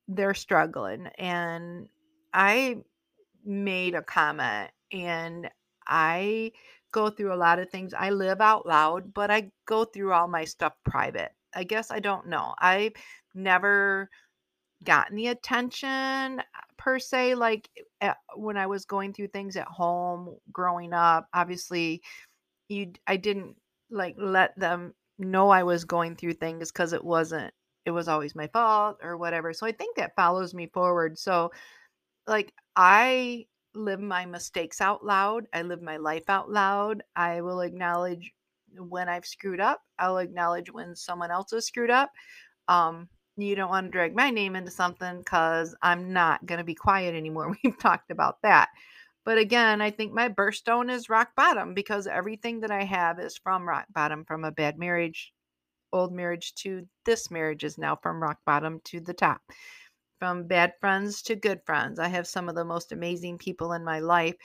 they're 0.09 0.35
struggling. 0.35 1.09
And 1.19 1.89
I 2.33 2.79
made 3.45 3.95
a 3.95 4.03
comment 4.03 4.71
and 4.93 5.51
I 5.87 6.53
go 6.93 7.11
through 7.11 7.33
a 7.33 7.37
lot 7.37 7.59
of 7.59 7.71
things. 7.71 7.95
I 7.95 8.11
live 8.11 8.41
out 8.41 8.67
loud, 8.67 9.15
but 9.15 9.31
I 9.31 9.51
go 9.67 9.85
through 9.85 10.13
all 10.13 10.29
my 10.29 10.45
stuff 10.45 10.75
private. 10.85 11.33
I 11.55 11.65
guess 11.65 11.91
I 11.91 12.01
don't 12.01 12.29
know. 12.29 12.55
I've 12.59 12.93
never 13.35 14.11
gotten 14.85 15.17
the 15.17 15.29
attention 15.29 16.41
uh, 16.41 16.43
per 16.79 16.99
se 16.99 17.35
like 17.35 17.69
at, 18.01 18.17
when 18.35 18.57
I 18.57 18.67
was 18.67 18.85
going 18.85 19.13
through 19.13 19.29
things 19.29 19.57
at 19.57 19.67
home 19.67 20.37
growing 20.53 20.93
up. 20.93 21.29
Obviously, 21.35 22.03
you 22.71 22.93
I 23.07 23.19
didn't 23.19 23.57
like 23.91 24.17
let 24.19 24.59
them 24.59 24.95
know 25.19 25.51
I 25.51 25.65
was 25.65 25.85
going 25.85 26.17
through 26.17 26.35
things 26.35 26.73
cuz 26.73 26.95
it 26.95 27.05
wasn't 27.05 27.55
it 27.87 27.93
was 27.93 28.09
always 28.09 28.35
my 28.37 28.49
fault 28.49 28.99
or 29.03 29.17
whatever. 29.19 29.53
So 29.55 29.67
I 29.67 29.73
think 29.73 29.97
that 29.97 30.17
follows 30.17 30.55
me 30.55 30.69
forward. 30.69 31.19
So 31.19 31.53
like 32.27 32.53
I 32.77 33.47
live 33.75 34.01
my 34.01 34.27
mistakes 34.27 34.81
out 34.81 35.05
loud. 35.05 35.47
I 35.55 35.63
live 35.63 35.83
my 35.83 35.97
life 35.99 36.29
out 36.29 36.51
loud. 36.51 37.03
I 37.17 37.41
will 37.43 37.61
acknowledge 37.61 38.33
when 38.77 39.09
I've 39.09 39.27
screwed 39.27 39.61
up. 39.61 39.83
I'll 39.99 40.19
acknowledge 40.19 40.73
when 40.73 40.97
someone 40.97 41.31
else 41.31 41.53
has 41.53 41.67
screwed 41.67 41.91
up. 41.91 42.11
Um, 42.69 43.09
you 43.37 43.57
don't 43.57 43.71
want 43.71 43.87
to 43.87 43.91
drag 43.93 44.15
my 44.15 44.31
name 44.31 44.57
into 44.57 44.71
something 44.71 45.19
because 45.19 45.75
I'm 45.83 46.13
not 46.13 46.47
going 46.47 46.59
to 46.59 46.65
be 46.65 46.75
quiet 46.75 47.15
anymore. 47.15 47.57
We've 47.65 47.79
talked 47.79 48.11
about 48.11 48.43
that. 48.43 48.69
But 49.25 49.39
again, 49.39 49.81
I 49.81 49.91
think 49.91 50.13
my 50.13 50.29
birthstone 50.29 50.91
is 50.91 51.11
rock 51.11 51.35
bottom 51.37 51.75
because 51.75 52.07
everything 52.07 52.61
that 52.61 52.71
I 52.71 52.85
have 52.85 53.19
is 53.19 53.37
from 53.37 53.69
rock 53.69 53.87
bottom, 53.93 54.25
from 54.25 54.45
a 54.45 54.51
bad 54.51 54.79
marriage, 54.79 55.33
old 55.93 56.13
marriage 56.13 56.55
to 56.57 56.87
this 57.05 57.31
marriage 57.31 57.65
is 57.65 57.77
now 57.77 57.97
from 57.97 58.23
rock 58.23 58.39
bottom 58.47 58.81
to 58.85 59.01
the 59.01 59.15
top 59.15 59.43
from 60.21 60.47
bad 60.47 60.75
friends 60.81 61.23
to 61.23 61.35
good 61.35 61.61
friends. 61.65 61.99
I 61.99 62.07
have 62.09 62.29
some 62.29 62.49
of 62.49 62.55
the 62.55 62.65
most 62.65 62.93
amazing 62.93 63.39
people 63.39 63.73
in 63.73 63.83
my 63.83 63.99
life. 63.99 64.37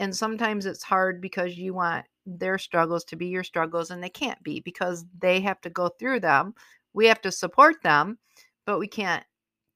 And 0.00 0.16
sometimes 0.16 0.64
it's 0.64 0.82
hard 0.82 1.20
because 1.20 1.56
you 1.56 1.74
want 1.74 2.06
their 2.24 2.58
struggles 2.58 3.04
to 3.04 3.16
be 3.16 3.26
your 3.26 3.44
struggles, 3.44 3.90
and 3.90 4.02
they 4.02 4.08
can't 4.08 4.42
be 4.42 4.60
because 4.60 5.04
they 5.18 5.40
have 5.40 5.60
to 5.62 5.70
go 5.70 5.88
through 5.88 6.20
them. 6.20 6.54
We 6.94 7.06
have 7.06 7.20
to 7.22 7.32
support 7.32 7.82
them, 7.82 8.18
but 8.64 8.78
we 8.78 8.88
can't 8.88 9.24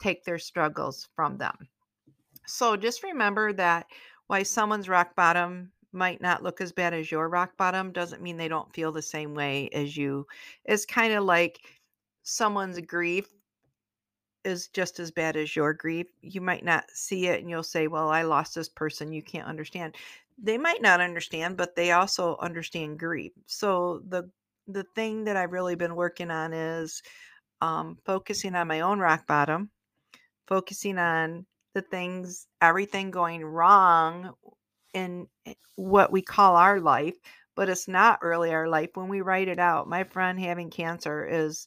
take 0.01 0.25
their 0.25 0.39
struggles 0.39 1.09
from 1.15 1.39
them. 1.39 1.57
So 2.47 2.77
just 2.77 3.03
remember 3.03 3.53
that 3.53 3.87
why 4.33 4.43
someone's 4.43 4.89
rock 4.89 5.15
bottom 5.15 5.71
might 5.93 6.23
not 6.23 6.43
look 6.43 6.63
as 6.63 6.73
bad 6.73 6.95
as 6.95 7.11
your 7.11 7.29
rock 7.29 7.55
bottom 7.59 7.93
doesn't 7.93 8.23
mean 8.23 8.39
they 8.39 8.49
don't 8.49 8.73
feel 8.73 8.91
the 8.91 9.03
same 9.03 9.35
way 9.35 9.69
as 9.75 9.95
you. 9.95 10.27
It's 10.65 10.87
kind 10.87 11.13
of 11.13 11.25
like 11.25 11.61
someone's 12.23 12.81
grief 12.81 13.29
is 14.43 14.69
just 14.69 14.99
as 15.01 15.11
bad 15.11 15.37
as 15.37 15.55
your 15.55 15.75
grief. 15.75 16.07
You 16.23 16.41
might 16.41 16.65
not 16.65 16.85
see 16.95 17.27
it 17.27 17.43
and 17.43 17.51
you'll 17.51 17.63
say, 17.63 17.89
Well, 17.89 18.09
I 18.09 18.23
lost 18.23 18.55
this 18.55 18.71
person. 18.71 19.13
You 19.13 19.23
can't 19.23 19.47
understand. 19.47 19.97
They 20.43 20.57
might 20.57 20.81
not 20.81 21.03
understand, 21.03 21.59
but 21.59 21.77
they 21.77 21.93
also 21.93 22.39
understand 22.41 22.99
grief. 22.99 23.33
So 23.45 24.01
the 24.09 24.31
the 24.67 24.85
thing 24.95 25.25
that 25.25 25.37
I've 25.37 25.53
really 25.53 25.75
been 25.75 25.95
working 25.95 26.31
on 26.31 26.55
is 26.55 27.03
um, 27.61 27.99
focusing 28.07 28.55
on 28.55 28.67
my 28.67 28.81
own 28.81 28.99
rock 28.99 29.27
bottom, 29.27 29.69
focusing 30.49 30.97
on 30.97 31.45
the 31.75 31.83
things, 31.83 32.47
everything 32.61 33.11
going 33.11 33.45
wrong 33.45 34.35
in 34.95 35.27
eh, 35.47 35.55
what 35.77 36.13
we 36.13 36.23
call 36.23 36.57
our 36.57 36.81
life, 36.81 37.17
but 37.55 37.69
it's 37.69 37.89
not 37.89 38.23
really 38.23 38.53
our 38.53 38.69
life. 38.69 38.91
When 38.95 39.09
we 39.09 39.21
write 39.21 39.49
it 39.49 39.59
out, 39.59 39.89
my 39.89 40.05
friend 40.05 40.39
having 40.39 40.71
cancer 40.71 41.27
is 41.27 41.67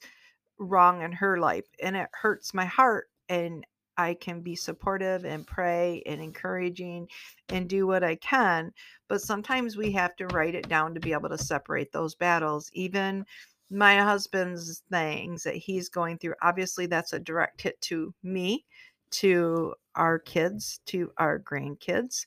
wrong 0.57 1.01
in 1.01 1.11
her 1.11 1.37
life 1.37 1.65
and 1.81 1.95
it 1.95 2.07
hurts 2.13 2.53
my 2.53 2.65
heart 2.65 3.07
and 3.29 3.65
I 3.97 4.13
can 4.13 4.41
be 4.41 4.55
supportive 4.55 5.25
and 5.25 5.47
pray 5.47 6.03
and 6.05 6.21
encouraging 6.21 7.07
and 7.49 7.69
do 7.69 7.87
what 7.87 8.03
I 8.03 8.15
can. 8.15 8.71
But 9.07 9.21
sometimes 9.21 9.77
we 9.77 9.91
have 9.93 10.15
to 10.17 10.27
write 10.27 10.55
it 10.55 10.67
down 10.67 10.93
to 10.93 10.99
be 10.99 11.13
able 11.13 11.29
to 11.29 11.37
separate 11.37 11.91
those 11.91 12.15
battles. 12.15 12.69
Even 12.73 13.25
my 13.69 13.97
husband's 13.97 14.83
things 14.91 15.43
that 15.43 15.55
he's 15.55 15.89
going 15.89 16.17
through, 16.17 16.35
obviously, 16.41 16.85
that's 16.87 17.13
a 17.13 17.19
direct 17.19 17.61
hit 17.61 17.79
to 17.81 18.13
me, 18.21 18.65
to 19.11 19.73
our 19.95 20.19
kids, 20.19 20.79
to 20.87 21.11
our 21.17 21.39
grandkids. 21.39 22.25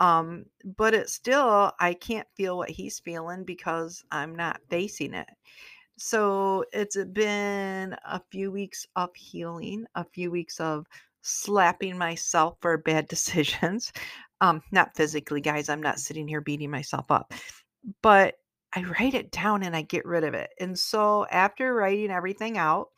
Um, 0.00 0.44
but 0.76 0.94
it's 0.94 1.14
still, 1.14 1.72
I 1.80 1.94
can't 1.94 2.28
feel 2.36 2.58
what 2.58 2.70
he's 2.70 3.00
feeling 3.00 3.44
because 3.44 4.04
I'm 4.10 4.34
not 4.34 4.60
facing 4.68 5.14
it. 5.14 5.28
So 5.98 6.64
it's 6.72 6.96
been 7.12 7.96
a 8.04 8.20
few 8.30 8.50
weeks 8.52 8.86
of 8.96 9.14
healing, 9.14 9.86
a 9.94 10.04
few 10.04 10.30
weeks 10.30 10.60
of 10.60 10.86
slapping 11.22 11.96
myself 11.96 12.58
for 12.60 12.76
bad 12.76 13.08
decisions. 13.08 13.92
Um, 14.42 14.62
not 14.70 14.94
physically, 14.94 15.40
guys. 15.40 15.68
I'm 15.68 15.82
not 15.82 15.98
sitting 15.98 16.28
here 16.28 16.42
beating 16.42 16.70
myself 16.70 17.10
up, 17.10 17.32
but 18.02 18.34
I 18.74 18.82
write 18.82 19.14
it 19.14 19.30
down 19.30 19.62
and 19.62 19.74
I 19.74 19.80
get 19.82 20.04
rid 20.04 20.24
of 20.24 20.34
it. 20.34 20.50
And 20.60 20.78
so 20.78 21.26
after 21.30 21.72
writing 21.72 22.10
everything 22.10 22.58
out, 22.58 22.88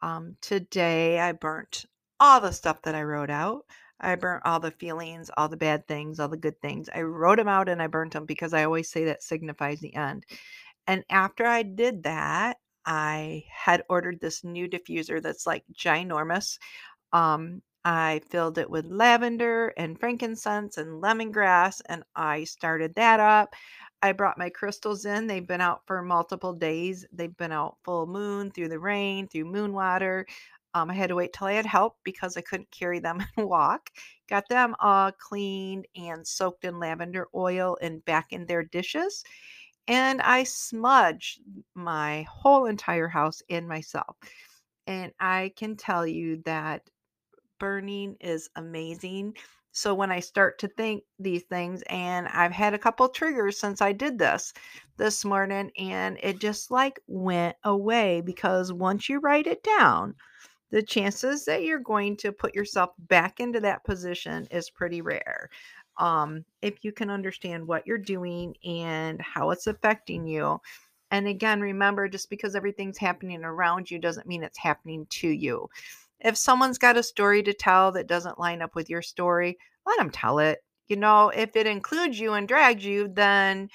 um, 0.00 0.36
today 0.40 1.18
I 1.18 1.32
burnt 1.32 1.86
all 2.22 2.40
the 2.40 2.52
stuff 2.52 2.80
that 2.82 2.94
I 2.94 3.02
wrote 3.02 3.30
out. 3.30 3.64
I 4.00 4.14
burnt 4.14 4.42
all 4.44 4.60
the 4.60 4.70
feelings, 4.70 5.28
all 5.36 5.48
the 5.48 5.56
bad 5.56 5.88
things, 5.88 6.20
all 6.20 6.28
the 6.28 6.36
good 6.36 6.60
things. 6.62 6.88
I 6.94 7.02
wrote 7.02 7.38
them 7.38 7.48
out 7.48 7.68
and 7.68 7.82
I 7.82 7.88
burnt 7.88 8.12
them 8.12 8.26
because 8.26 8.54
I 8.54 8.62
always 8.62 8.88
say 8.88 9.06
that 9.06 9.24
signifies 9.24 9.80
the 9.80 9.96
end. 9.96 10.24
And 10.86 11.04
after 11.10 11.44
I 11.44 11.64
did 11.64 12.04
that, 12.04 12.58
I 12.86 13.42
had 13.52 13.82
ordered 13.90 14.20
this 14.20 14.44
new 14.44 14.68
diffuser 14.68 15.20
that's 15.20 15.48
like 15.48 15.64
ginormous. 15.74 16.58
Um, 17.12 17.60
I 17.84 18.20
filled 18.30 18.58
it 18.58 18.70
with 18.70 18.86
lavender 18.86 19.72
and 19.76 19.98
frankincense 19.98 20.78
and 20.78 21.02
lemongrass, 21.02 21.80
and 21.88 22.04
I 22.14 22.44
started 22.44 22.94
that 22.94 23.18
up. 23.18 23.54
I 24.00 24.12
brought 24.12 24.38
my 24.38 24.50
crystals 24.50 25.04
in. 25.04 25.26
They've 25.26 25.46
been 25.46 25.60
out 25.60 25.82
for 25.86 26.02
multiple 26.02 26.52
days. 26.52 27.04
They've 27.12 27.36
been 27.36 27.52
out 27.52 27.78
full 27.84 28.06
moon, 28.06 28.52
through 28.52 28.68
the 28.68 28.78
rain, 28.78 29.26
through 29.26 29.46
moon 29.46 29.72
water. 29.72 30.26
Um, 30.74 30.90
I 30.90 30.94
had 30.94 31.08
to 31.08 31.14
wait 31.14 31.32
till 31.32 31.46
I 31.46 31.52
had 31.52 31.66
help 31.66 31.98
because 32.04 32.36
I 32.36 32.40
couldn't 32.40 32.70
carry 32.70 32.98
them 32.98 33.20
and 33.36 33.48
walk. 33.48 33.90
Got 34.28 34.48
them 34.48 34.74
all 34.80 35.12
cleaned 35.12 35.86
and 35.96 36.26
soaked 36.26 36.64
in 36.64 36.78
lavender 36.78 37.28
oil 37.34 37.76
and 37.80 38.04
back 38.04 38.32
in 38.32 38.46
their 38.46 38.62
dishes. 38.62 39.24
And 39.88 40.22
I 40.22 40.44
smudged 40.44 41.40
my 41.74 42.22
whole 42.30 42.66
entire 42.66 43.08
house 43.08 43.42
and 43.50 43.68
myself. 43.68 44.16
And 44.86 45.12
I 45.20 45.52
can 45.56 45.76
tell 45.76 46.06
you 46.06 46.42
that 46.44 46.88
burning 47.58 48.16
is 48.20 48.50
amazing. 48.56 49.36
So 49.72 49.94
when 49.94 50.10
I 50.10 50.20
start 50.20 50.58
to 50.60 50.68
think 50.68 51.04
these 51.18 51.44
things, 51.44 51.82
and 51.88 52.28
I've 52.28 52.52
had 52.52 52.74
a 52.74 52.78
couple 52.78 53.08
triggers 53.08 53.58
since 53.58 53.80
I 53.80 53.92
did 53.92 54.18
this 54.18 54.52
this 54.98 55.24
morning, 55.24 55.70
and 55.78 56.18
it 56.22 56.40
just 56.40 56.70
like 56.70 57.00
went 57.06 57.56
away 57.64 58.20
because 58.20 58.72
once 58.72 59.08
you 59.08 59.18
write 59.20 59.46
it 59.46 59.62
down, 59.62 60.14
the 60.72 60.82
chances 60.82 61.44
that 61.44 61.62
you're 61.62 61.78
going 61.78 62.16
to 62.16 62.32
put 62.32 62.54
yourself 62.54 62.90
back 62.98 63.38
into 63.38 63.60
that 63.60 63.84
position 63.84 64.48
is 64.50 64.70
pretty 64.70 65.02
rare. 65.02 65.50
Um, 65.98 66.44
if 66.62 66.82
you 66.82 66.92
can 66.92 67.10
understand 67.10 67.68
what 67.68 67.86
you're 67.86 67.98
doing 67.98 68.56
and 68.64 69.20
how 69.20 69.50
it's 69.50 69.66
affecting 69.66 70.26
you. 70.26 70.58
And 71.10 71.28
again, 71.28 71.60
remember 71.60 72.08
just 72.08 72.30
because 72.30 72.56
everything's 72.56 72.96
happening 72.96 73.44
around 73.44 73.90
you 73.90 73.98
doesn't 73.98 74.26
mean 74.26 74.42
it's 74.42 74.58
happening 74.58 75.06
to 75.10 75.28
you. 75.28 75.68
If 76.20 76.38
someone's 76.38 76.78
got 76.78 76.96
a 76.96 77.02
story 77.02 77.42
to 77.42 77.52
tell 77.52 77.92
that 77.92 78.06
doesn't 78.06 78.40
line 78.40 78.62
up 78.62 78.74
with 78.74 78.88
your 78.88 79.02
story, 79.02 79.58
let 79.84 79.98
them 79.98 80.10
tell 80.10 80.38
it. 80.38 80.64
You 80.88 80.96
know, 80.96 81.28
if 81.28 81.54
it 81.54 81.66
includes 81.66 82.18
you 82.18 82.32
and 82.32 82.48
drags 82.48 82.84
you, 82.84 83.08
then 83.08 83.68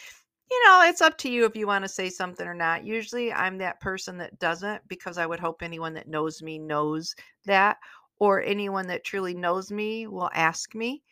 you 0.50 0.66
know, 0.66 0.84
it's 0.86 1.02
up 1.02 1.18
to 1.20 1.30
you 1.30 1.46
if 1.46 1.56
you 1.56 1.68
want 1.68 1.84
to 1.84 1.90
say 1.90 2.10
something 2.10 2.48
or 2.48 2.54
not. 2.54 2.86
Usually 2.86 3.34
I'm 3.34 3.58
that 3.58 3.80
person 3.82 4.18
that 4.20 4.40
doesn't 4.40 4.88
because 4.88 5.18
I 5.18 5.26
would 5.26 5.40
hope 5.40 5.62
anyone 5.62 5.94
that 5.96 6.08
knows 6.08 6.42
me 6.42 6.58
knows 6.58 7.16
that, 7.46 7.78
or 8.20 8.42
anyone 8.42 8.88
that 8.88 9.04
truly 9.04 9.34
knows 9.34 9.72
me 9.72 10.08
will 10.08 10.30
ask 10.34 10.74
me. 10.74 11.04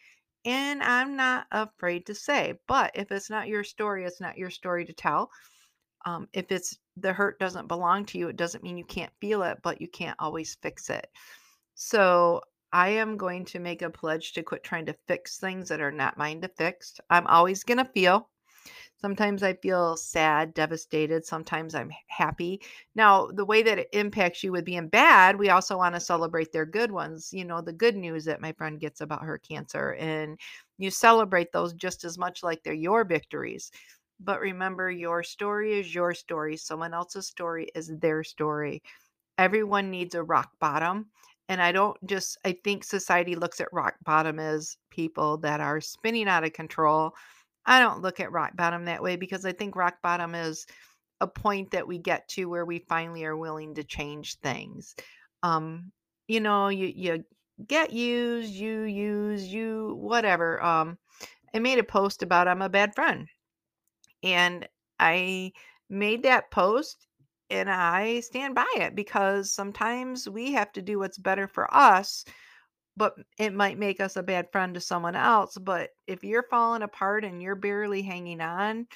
And 0.45 0.81
I'm 0.83 1.15
not 1.15 1.47
afraid 1.51 2.05
to 2.05 2.15
say, 2.15 2.53
but 2.67 2.91
if 2.95 3.11
it's 3.11 3.29
not 3.29 3.47
your 3.47 3.63
story, 3.63 4.05
it's 4.05 4.21
not 4.21 4.37
your 4.37 4.49
story 4.49 4.85
to 4.85 4.93
tell. 4.93 5.29
Um, 6.05 6.27
if 6.33 6.51
it's 6.51 6.77
the 6.97 7.11
hurt 7.11 7.39
doesn't 7.39 7.67
belong 7.67 8.05
to 8.05 8.17
you, 8.17 8.27
it 8.27 8.37
doesn't 8.37 8.63
mean 8.63 8.77
you 8.77 8.85
can't 8.85 9.11
feel 9.19 9.43
it, 9.43 9.57
but 9.63 9.81
you 9.81 9.87
can't 9.87 10.15
always 10.19 10.57
fix 10.61 10.89
it. 10.89 11.07
So 11.73 12.41
I 12.71 12.89
am 12.89 13.17
going 13.17 13.45
to 13.45 13.59
make 13.59 13.81
a 13.81 13.89
pledge 13.89 14.33
to 14.33 14.43
quit 14.43 14.63
trying 14.63 14.85
to 14.85 14.95
fix 15.07 15.37
things 15.37 15.69
that 15.69 15.81
are 15.81 15.91
not 15.91 16.17
mine 16.17 16.41
to 16.41 16.47
fix. 16.47 16.99
I'm 17.09 17.27
always 17.27 17.63
going 17.63 17.79
to 17.79 17.85
feel. 17.85 18.29
Sometimes 19.05 19.43
I 19.43 19.53
feel 19.53 19.95
sad, 19.97 20.55
devastated. 20.55 21.27
Sometimes 21.27 21.75
I'm 21.75 21.91
happy. 22.07 22.59
Now, 22.95 23.27
the 23.27 23.45
way 23.45 23.61
that 23.61 23.77
it 23.77 23.89
impacts 23.93 24.43
you 24.43 24.51
with 24.51 24.65
being 24.65 24.87
bad, 24.87 25.37
we 25.37 25.49
also 25.49 25.77
want 25.77 25.93
to 25.93 26.01
celebrate 26.01 26.51
their 26.51 26.65
good 26.65 26.89
ones. 26.89 27.29
You 27.31 27.45
know, 27.45 27.61
the 27.61 27.71
good 27.71 27.95
news 27.95 28.25
that 28.25 28.41
my 28.41 28.51
friend 28.53 28.79
gets 28.79 29.01
about 29.01 29.21
her 29.21 29.37
cancer. 29.37 29.93
And 29.99 30.39
you 30.79 30.89
celebrate 30.89 31.51
those 31.51 31.73
just 31.73 32.03
as 32.03 32.17
much 32.17 32.41
like 32.41 32.63
they're 32.63 32.73
your 32.73 33.03
victories. 33.03 33.69
But 34.19 34.41
remember, 34.41 34.89
your 34.89 35.21
story 35.21 35.79
is 35.79 35.93
your 35.93 36.15
story. 36.15 36.57
Someone 36.57 36.95
else's 36.95 37.27
story 37.27 37.69
is 37.75 37.95
their 37.99 38.23
story. 38.23 38.81
Everyone 39.37 39.91
needs 39.91 40.15
a 40.15 40.23
rock 40.23 40.49
bottom. 40.59 41.11
And 41.47 41.61
I 41.61 41.71
don't 41.71 41.95
just, 42.07 42.39
I 42.43 42.57
think 42.63 42.83
society 42.83 43.35
looks 43.35 43.61
at 43.61 43.71
rock 43.71 43.93
bottom 44.03 44.39
as 44.39 44.77
people 44.89 45.37
that 45.37 45.61
are 45.61 45.79
spinning 45.79 46.27
out 46.27 46.43
of 46.43 46.53
control 46.53 47.13
I 47.65 47.79
don't 47.79 48.01
look 48.01 48.19
at 48.19 48.31
rock 48.31 48.55
bottom 48.55 48.85
that 48.85 49.03
way 49.03 49.15
because 49.15 49.45
I 49.45 49.51
think 49.51 49.75
rock 49.75 49.95
bottom 50.01 50.35
is 50.35 50.65
a 51.21 51.27
point 51.27 51.71
that 51.71 51.87
we 51.87 51.97
get 51.97 52.27
to 52.29 52.45
where 52.45 52.65
we 52.65 52.79
finally 52.79 53.23
are 53.25 53.37
willing 53.37 53.75
to 53.75 53.83
change 53.83 54.37
things. 54.39 54.95
Um, 55.43 55.91
you 56.27 56.39
know, 56.39 56.69
you 56.69 56.91
you 56.95 57.23
get 57.67 57.93
used, 57.93 58.51
you 58.53 58.81
use, 58.81 59.45
you 59.45 59.95
whatever. 59.99 60.61
Um, 60.63 60.97
I 61.53 61.59
made 61.59 61.79
a 61.79 61.83
post 61.83 62.21
about 62.21 62.47
I'm 62.47 62.61
a 62.61 62.69
bad 62.69 62.93
friend. 62.95 63.27
And 64.23 64.67
I 64.99 65.53
made 65.89 66.23
that 66.23 66.51
post 66.51 67.07
and 67.49 67.69
I 67.69 68.21
stand 68.21 68.55
by 68.55 68.65
it 68.75 68.95
because 68.95 69.53
sometimes 69.53 70.27
we 70.27 70.53
have 70.53 70.71
to 70.73 70.81
do 70.81 70.99
what's 70.99 71.17
better 71.17 71.47
for 71.47 71.73
us 71.73 72.25
but 72.97 73.15
it 73.37 73.53
might 73.53 73.79
make 73.79 73.99
us 73.99 74.15
a 74.15 74.23
bad 74.23 74.51
friend 74.51 74.73
to 74.73 74.81
someone 74.81 75.15
else. 75.15 75.57
But 75.57 75.91
if 76.07 76.23
you're 76.23 76.47
falling 76.49 76.81
apart 76.83 77.25
and 77.25 77.41
you're 77.41 77.55
barely 77.55 78.01
hanging 78.01 78.41
on, 78.41 78.87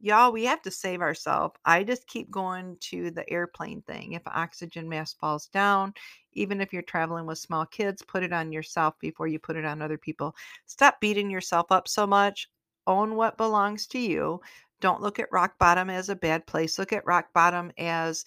y'all, 0.00 0.32
we 0.32 0.44
have 0.44 0.60
to 0.62 0.70
save 0.70 1.00
ourselves. 1.00 1.54
I 1.64 1.82
just 1.82 2.06
keep 2.06 2.30
going 2.30 2.76
to 2.80 3.10
the 3.10 3.28
airplane 3.30 3.82
thing. 3.82 4.12
If 4.12 4.22
oxygen 4.26 4.88
mask 4.88 5.18
falls 5.18 5.46
down, 5.46 5.94
even 6.32 6.60
if 6.60 6.72
you're 6.72 6.82
traveling 6.82 7.26
with 7.26 7.38
small 7.38 7.64
kids, 7.66 8.02
put 8.02 8.22
it 8.22 8.32
on 8.32 8.52
yourself 8.52 8.94
before 9.00 9.28
you 9.28 9.38
put 9.38 9.56
it 9.56 9.64
on 9.64 9.80
other 9.80 9.98
people. 9.98 10.34
Stop 10.66 11.00
beating 11.00 11.30
yourself 11.30 11.66
up 11.70 11.88
so 11.88 12.06
much. 12.06 12.48
Own 12.86 13.14
what 13.14 13.38
belongs 13.38 13.86
to 13.88 13.98
you. 13.98 14.40
Don't 14.80 15.00
look 15.00 15.18
at 15.18 15.32
rock 15.32 15.58
bottom 15.58 15.88
as 15.88 16.10
a 16.10 16.16
bad 16.16 16.46
place. 16.46 16.78
Look 16.78 16.92
at 16.92 17.06
rock 17.06 17.32
bottom 17.32 17.72
as 17.78 18.24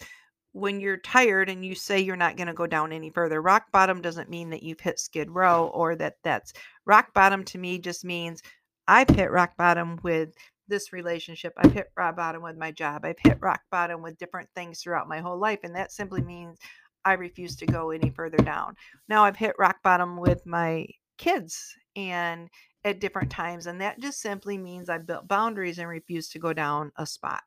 when 0.57 0.79
you're 0.79 0.97
tired 0.97 1.49
and 1.49 1.63
you 1.63 1.75
say 1.75 1.99
you're 1.99 2.15
not 2.15 2.35
going 2.35 2.47
to 2.47 2.53
go 2.53 2.65
down 2.65 2.91
any 2.91 3.11
further. 3.11 3.41
Rock 3.41 3.65
bottom 3.71 4.01
doesn't 4.01 4.29
mean 4.29 4.49
that 4.49 4.63
you've 4.63 4.79
hit 4.79 4.99
skid 4.99 5.29
row 5.29 5.67
or 5.67 5.95
that 5.95 6.15
that's 6.23 6.51
rock 6.85 7.13
bottom 7.13 7.43
to 7.45 7.59
me 7.59 7.77
just 7.77 8.03
means 8.03 8.41
I've 8.87 9.09
hit 9.09 9.29
rock 9.29 9.55
bottom 9.55 9.99
with 10.01 10.29
this 10.67 10.91
relationship. 10.91 11.53
I've 11.57 11.73
hit 11.73 11.91
rock 11.95 12.15
bottom 12.15 12.41
with 12.41 12.57
my 12.57 12.71
job. 12.71 13.05
I've 13.05 13.19
hit 13.19 13.37
rock 13.39 13.61
bottom 13.69 14.01
with 14.01 14.17
different 14.17 14.49
things 14.55 14.81
throughout 14.81 15.07
my 15.07 15.19
whole 15.19 15.39
life. 15.39 15.59
And 15.63 15.75
that 15.75 15.91
simply 15.91 16.21
means 16.21 16.57
I 17.05 17.13
refuse 17.13 17.55
to 17.57 17.65
go 17.67 17.91
any 17.91 18.09
further 18.09 18.37
down. 18.37 18.75
Now 19.07 19.23
I've 19.25 19.37
hit 19.37 19.55
rock 19.59 19.77
bottom 19.83 20.17
with 20.17 20.45
my 20.45 20.87
kids 21.17 21.75
and 21.95 22.49
at 22.83 22.99
different 22.99 23.29
times. 23.29 23.67
And 23.67 23.79
that 23.81 23.99
just 23.99 24.21
simply 24.21 24.57
means 24.57 24.89
I've 24.89 25.05
built 25.05 25.27
boundaries 25.27 25.77
and 25.77 25.87
refuse 25.87 26.29
to 26.29 26.39
go 26.39 26.51
down 26.51 26.91
a 26.97 27.05
spot. 27.05 27.43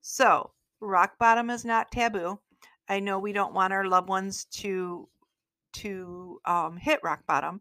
So 0.00 0.50
rock 0.80 1.18
bottom 1.18 1.50
is 1.50 1.64
not 1.64 1.90
taboo. 1.90 2.38
I 2.88 3.00
know 3.00 3.18
we 3.18 3.32
don't 3.32 3.54
want 3.54 3.72
our 3.72 3.86
loved 3.86 4.08
ones 4.08 4.46
to 4.46 5.08
to 5.72 6.40
um, 6.46 6.76
hit 6.76 6.98
rock 7.04 7.24
bottom, 7.28 7.60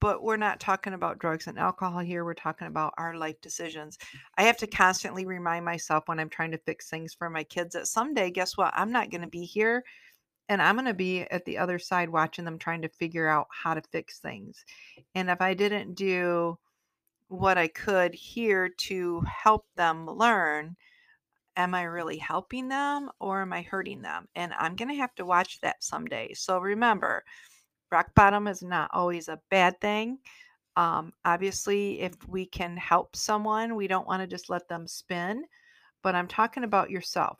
but 0.00 0.24
we're 0.24 0.36
not 0.36 0.58
talking 0.58 0.94
about 0.94 1.20
drugs 1.20 1.46
and 1.46 1.58
alcohol 1.58 2.00
here. 2.00 2.24
We're 2.24 2.34
talking 2.34 2.66
about 2.66 2.94
our 2.98 3.16
life 3.16 3.40
decisions. 3.40 3.96
I 4.36 4.42
have 4.42 4.56
to 4.58 4.66
constantly 4.66 5.24
remind 5.24 5.64
myself 5.64 6.04
when 6.06 6.18
I'm 6.18 6.28
trying 6.28 6.50
to 6.50 6.58
fix 6.58 6.90
things 6.90 7.14
for 7.14 7.30
my 7.30 7.44
kids 7.44 7.74
that 7.74 7.86
someday, 7.86 8.30
guess 8.30 8.56
what? 8.56 8.72
I'm 8.74 8.90
not 8.90 9.10
going 9.10 9.20
to 9.20 9.28
be 9.28 9.44
here 9.44 9.84
and 10.48 10.60
I'm 10.60 10.74
going 10.74 10.86
to 10.86 10.94
be 10.94 11.22
at 11.22 11.44
the 11.44 11.58
other 11.58 11.78
side 11.78 12.10
watching 12.10 12.44
them 12.44 12.58
trying 12.58 12.82
to 12.82 12.88
figure 12.88 13.28
out 13.28 13.46
how 13.50 13.74
to 13.74 13.82
fix 13.92 14.18
things. 14.18 14.64
And 15.14 15.30
if 15.30 15.40
I 15.40 15.54
didn't 15.54 15.94
do 15.94 16.58
what 17.28 17.56
I 17.56 17.68
could 17.68 18.14
here 18.14 18.68
to 18.68 19.22
help 19.22 19.66
them 19.76 20.06
learn, 20.06 20.76
am 21.56 21.74
I 21.74 21.82
really 21.82 22.18
helping 22.18 22.68
them 22.68 23.10
or 23.20 23.42
am 23.42 23.52
I 23.52 23.62
hurting 23.62 24.02
them? 24.02 24.28
And 24.34 24.52
I'm 24.58 24.76
going 24.76 24.88
to 24.88 24.96
have 24.96 25.14
to 25.16 25.24
watch 25.24 25.60
that 25.60 25.82
someday. 25.82 26.32
So 26.34 26.58
remember, 26.58 27.24
rock 27.90 28.14
bottom 28.14 28.46
is 28.46 28.62
not 28.62 28.90
always 28.92 29.28
a 29.28 29.40
bad 29.50 29.80
thing. 29.80 30.18
Um, 30.76 31.12
obviously, 31.24 32.00
if 32.00 32.14
we 32.26 32.46
can 32.46 32.76
help 32.76 33.14
someone, 33.14 33.76
we 33.76 33.86
don't 33.86 34.06
want 34.06 34.22
to 34.22 34.26
just 34.26 34.50
let 34.50 34.68
them 34.68 34.86
spin. 34.86 35.44
But 36.02 36.14
I'm 36.14 36.28
talking 36.28 36.64
about 36.64 36.90
yourself. 36.90 37.38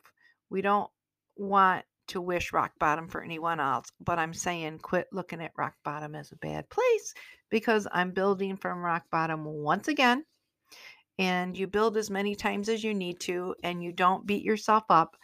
We 0.49 0.61
don't 0.61 0.89
want 1.35 1.85
to 2.07 2.21
wish 2.21 2.53
rock 2.53 2.71
bottom 2.79 3.07
for 3.07 3.23
anyone 3.23 3.59
else, 3.59 3.91
but 3.99 4.19
I'm 4.19 4.33
saying 4.33 4.79
quit 4.79 5.07
looking 5.11 5.41
at 5.41 5.51
rock 5.57 5.73
bottom 5.83 6.15
as 6.15 6.31
a 6.31 6.37
bad 6.37 6.69
place 6.69 7.13
because 7.49 7.87
I'm 7.91 8.11
building 8.11 8.57
from 8.57 8.79
rock 8.79 9.03
bottom 9.11 9.43
once 9.43 9.87
again 9.87 10.23
and 11.17 11.57
you 11.57 11.67
build 11.67 11.97
as 11.97 12.09
many 12.09 12.35
times 12.35 12.69
as 12.69 12.83
you 12.83 12.93
need 12.93 13.19
to 13.19 13.55
and 13.63 13.83
you 13.83 13.91
don't 13.91 14.25
beat 14.25 14.43
yourself 14.43 14.83
up 14.89 15.15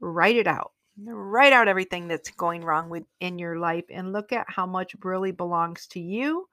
write 0.00 0.36
it 0.36 0.46
out 0.46 0.72
write 1.06 1.52
out 1.52 1.68
everything 1.68 2.06
that's 2.08 2.30
going 2.30 2.62
wrong 2.62 2.88
with 2.88 3.04
in 3.20 3.38
your 3.38 3.58
life 3.58 3.84
and 3.90 4.12
look 4.12 4.32
at 4.32 4.46
how 4.48 4.66
much 4.66 4.94
really 5.02 5.32
belongs 5.32 5.86
to 5.86 6.00
you 6.00 6.46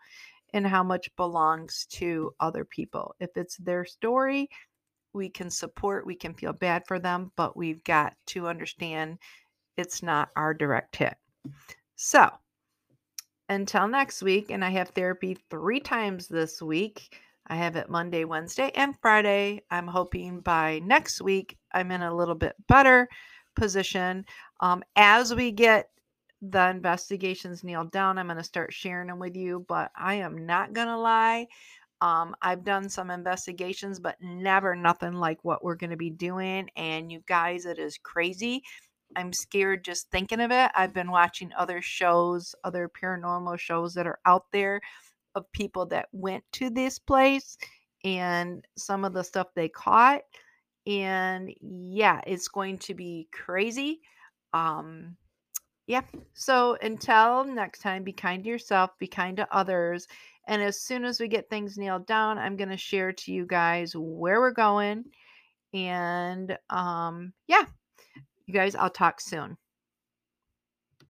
and 0.54 0.65
how 0.67 0.84
much 0.84 1.15
belongs 1.15 1.86
to 1.89 2.34
other 2.39 2.65
people 2.65 3.15
if 3.19 3.30
it's 3.36 3.58
their 3.58 3.86
story 3.86 4.49
we 5.13 5.30
can 5.30 5.49
support 5.49 6.06
we 6.06 6.15
can 6.15 6.34
feel 6.34 6.54
bad 6.54 6.84
for 6.88 6.99
them 6.99 7.32
but 7.36 7.56
we've 7.56 7.84
got 7.84 8.13
to 8.25 8.47
understand 8.47 9.17
it's 9.77 10.01
not 10.01 10.30
our 10.36 10.54
direct 10.54 10.95
hit 10.95 11.15
so 11.95 12.30
until 13.51 13.86
next 13.86 14.23
week, 14.23 14.49
and 14.49 14.63
I 14.63 14.69
have 14.69 14.89
therapy 14.89 15.38
three 15.49 15.82
times 15.82 16.30
this 16.30 16.62
week. 16.62 17.19
I 17.52 17.56
have 17.56 17.76
it 17.76 17.90
Monday, 17.90 18.24
Wednesday, 18.24 18.72
and 18.76 18.96
Friday. 19.02 19.62
I'm 19.70 19.86
hoping 19.86 20.40
by 20.40 20.80
next 20.86 21.22
week 21.22 21.58
I'm 21.74 21.92
in 21.92 22.02
a 22.02 22.16
little 22.16 22.34
bit 22.34 22.56
better 22.70 23.10
position. 23.58 24.26
Um, 24.62 24.84
as 24.96 25.36
we 25.36 25.52
get 25.52 25.90
the 26.42 26.70
investigations 26.70 27.62
nailed 27.62 27.92
down, 27.92 28.18
I'm 28.18 28.28
going 28.28 28.38
to 28.38 28.44
start 28.44 28.72
sharing 28.72 29.08
them 29.08 29.20
with 29.20 29.36
you. 29.36 29.66
But 29.68 29.92
I 29.98 30.14
am 30.14 30.46
not 30.46 30.72
going 30.72 30.88
to 30.88 30.98
lie. 30.98 31.48
Um, 32.00 32.38
I've 32.42 32.64
done 32.64 32.88
some 32.88 33.12
investigations, 33.12 34.00
but 34.00 34.16
never 34.22 34.74
nothing 34.74 35.16
like 35.16 35.44
what 35.44 35.62
we're 35.62 35.76
going 35.76 35.90
to 35.90 35.98
be 35.98 36.10
doing. 36.10 36.70
And 36.78 37.12
you 37.12 37.22
guys, 37.28 37.66
it 37.66 37.80
is 37.80 37.98
crazy. 37.98 38.64
I'm 39.18 39.34
scared 39.34 39.84
just 39.84 40.10
thinking 40.10 40.40
of 40.40 40.52
it. 40.52 40.72
I've 40.74 40.94
been 40.94 41.12
watching 41.12 41.52
other 41.58 41.82
shows, 41.82 42.56
other 42.64 42.90
paranormal 42.90 43.60
shows 43.60 43.94
that 43.96 44.08
are 44.08 44.20
out 44.26 44.46
there 44.54 44.80
of 45.36 45.52
people 45.52 45.86
that 45.88 46.08
went 46.12 46.44
to 46.54 46.70
this 46.70 47.00
place 47.00 47.58
and 48.04 48.65
some 48.78 49.06
of 49.06 49.13
the 49.13 49.24
stuff 49.24 49.48
they 49.56 49.70
caught. 49.70 50.22
And 50.88 51.54
yeah, 51.62 52.22
it's 52.26 52.48
going 52.48 52.80
to 52.80 52.94
be 52.94 53.28
crazy. 53.32 54.02
Um, 54.54 55.15
yeah. 55.88 56.02
So 56.34 56.78
until 56.82 57.44
next 57.44 57.80
time, 57.80 58.04
be 58.04 58.13
kind 58.13 58.44
to 58.44 58.50
yourself, 58.50 58.91
be 58.98 59.08
kind 59.08 59.38
to 59.38 59.56
others. 59.56 60.08
And 60.48 60.62
as 60.62 60.82
soon 60.82 61.06
as 61.06 61.20
we 61.20 61.28
get 61.28 61.50
things 61.50 61.78
nailed 61.78 62.08
down, 62.08 62.38
I'm 62.38 62.58
going 62.58 62.70
to 62.70 62.78
share 62.78 63.12
to 63.12 63.32
you 63.32 63.46
guys 63.46 63.94
where 63.96 64.39
we're 64.39 64.52
going. 64.52 65.06
And 65.74 66.58
um, 66.70 67.34
yeah, 67.48 67.65
you 68.46 68.54
guys, 68.54 68.76
I'll 68.76 68.89
talk 68.89 69.22
soon. 69.22 69.58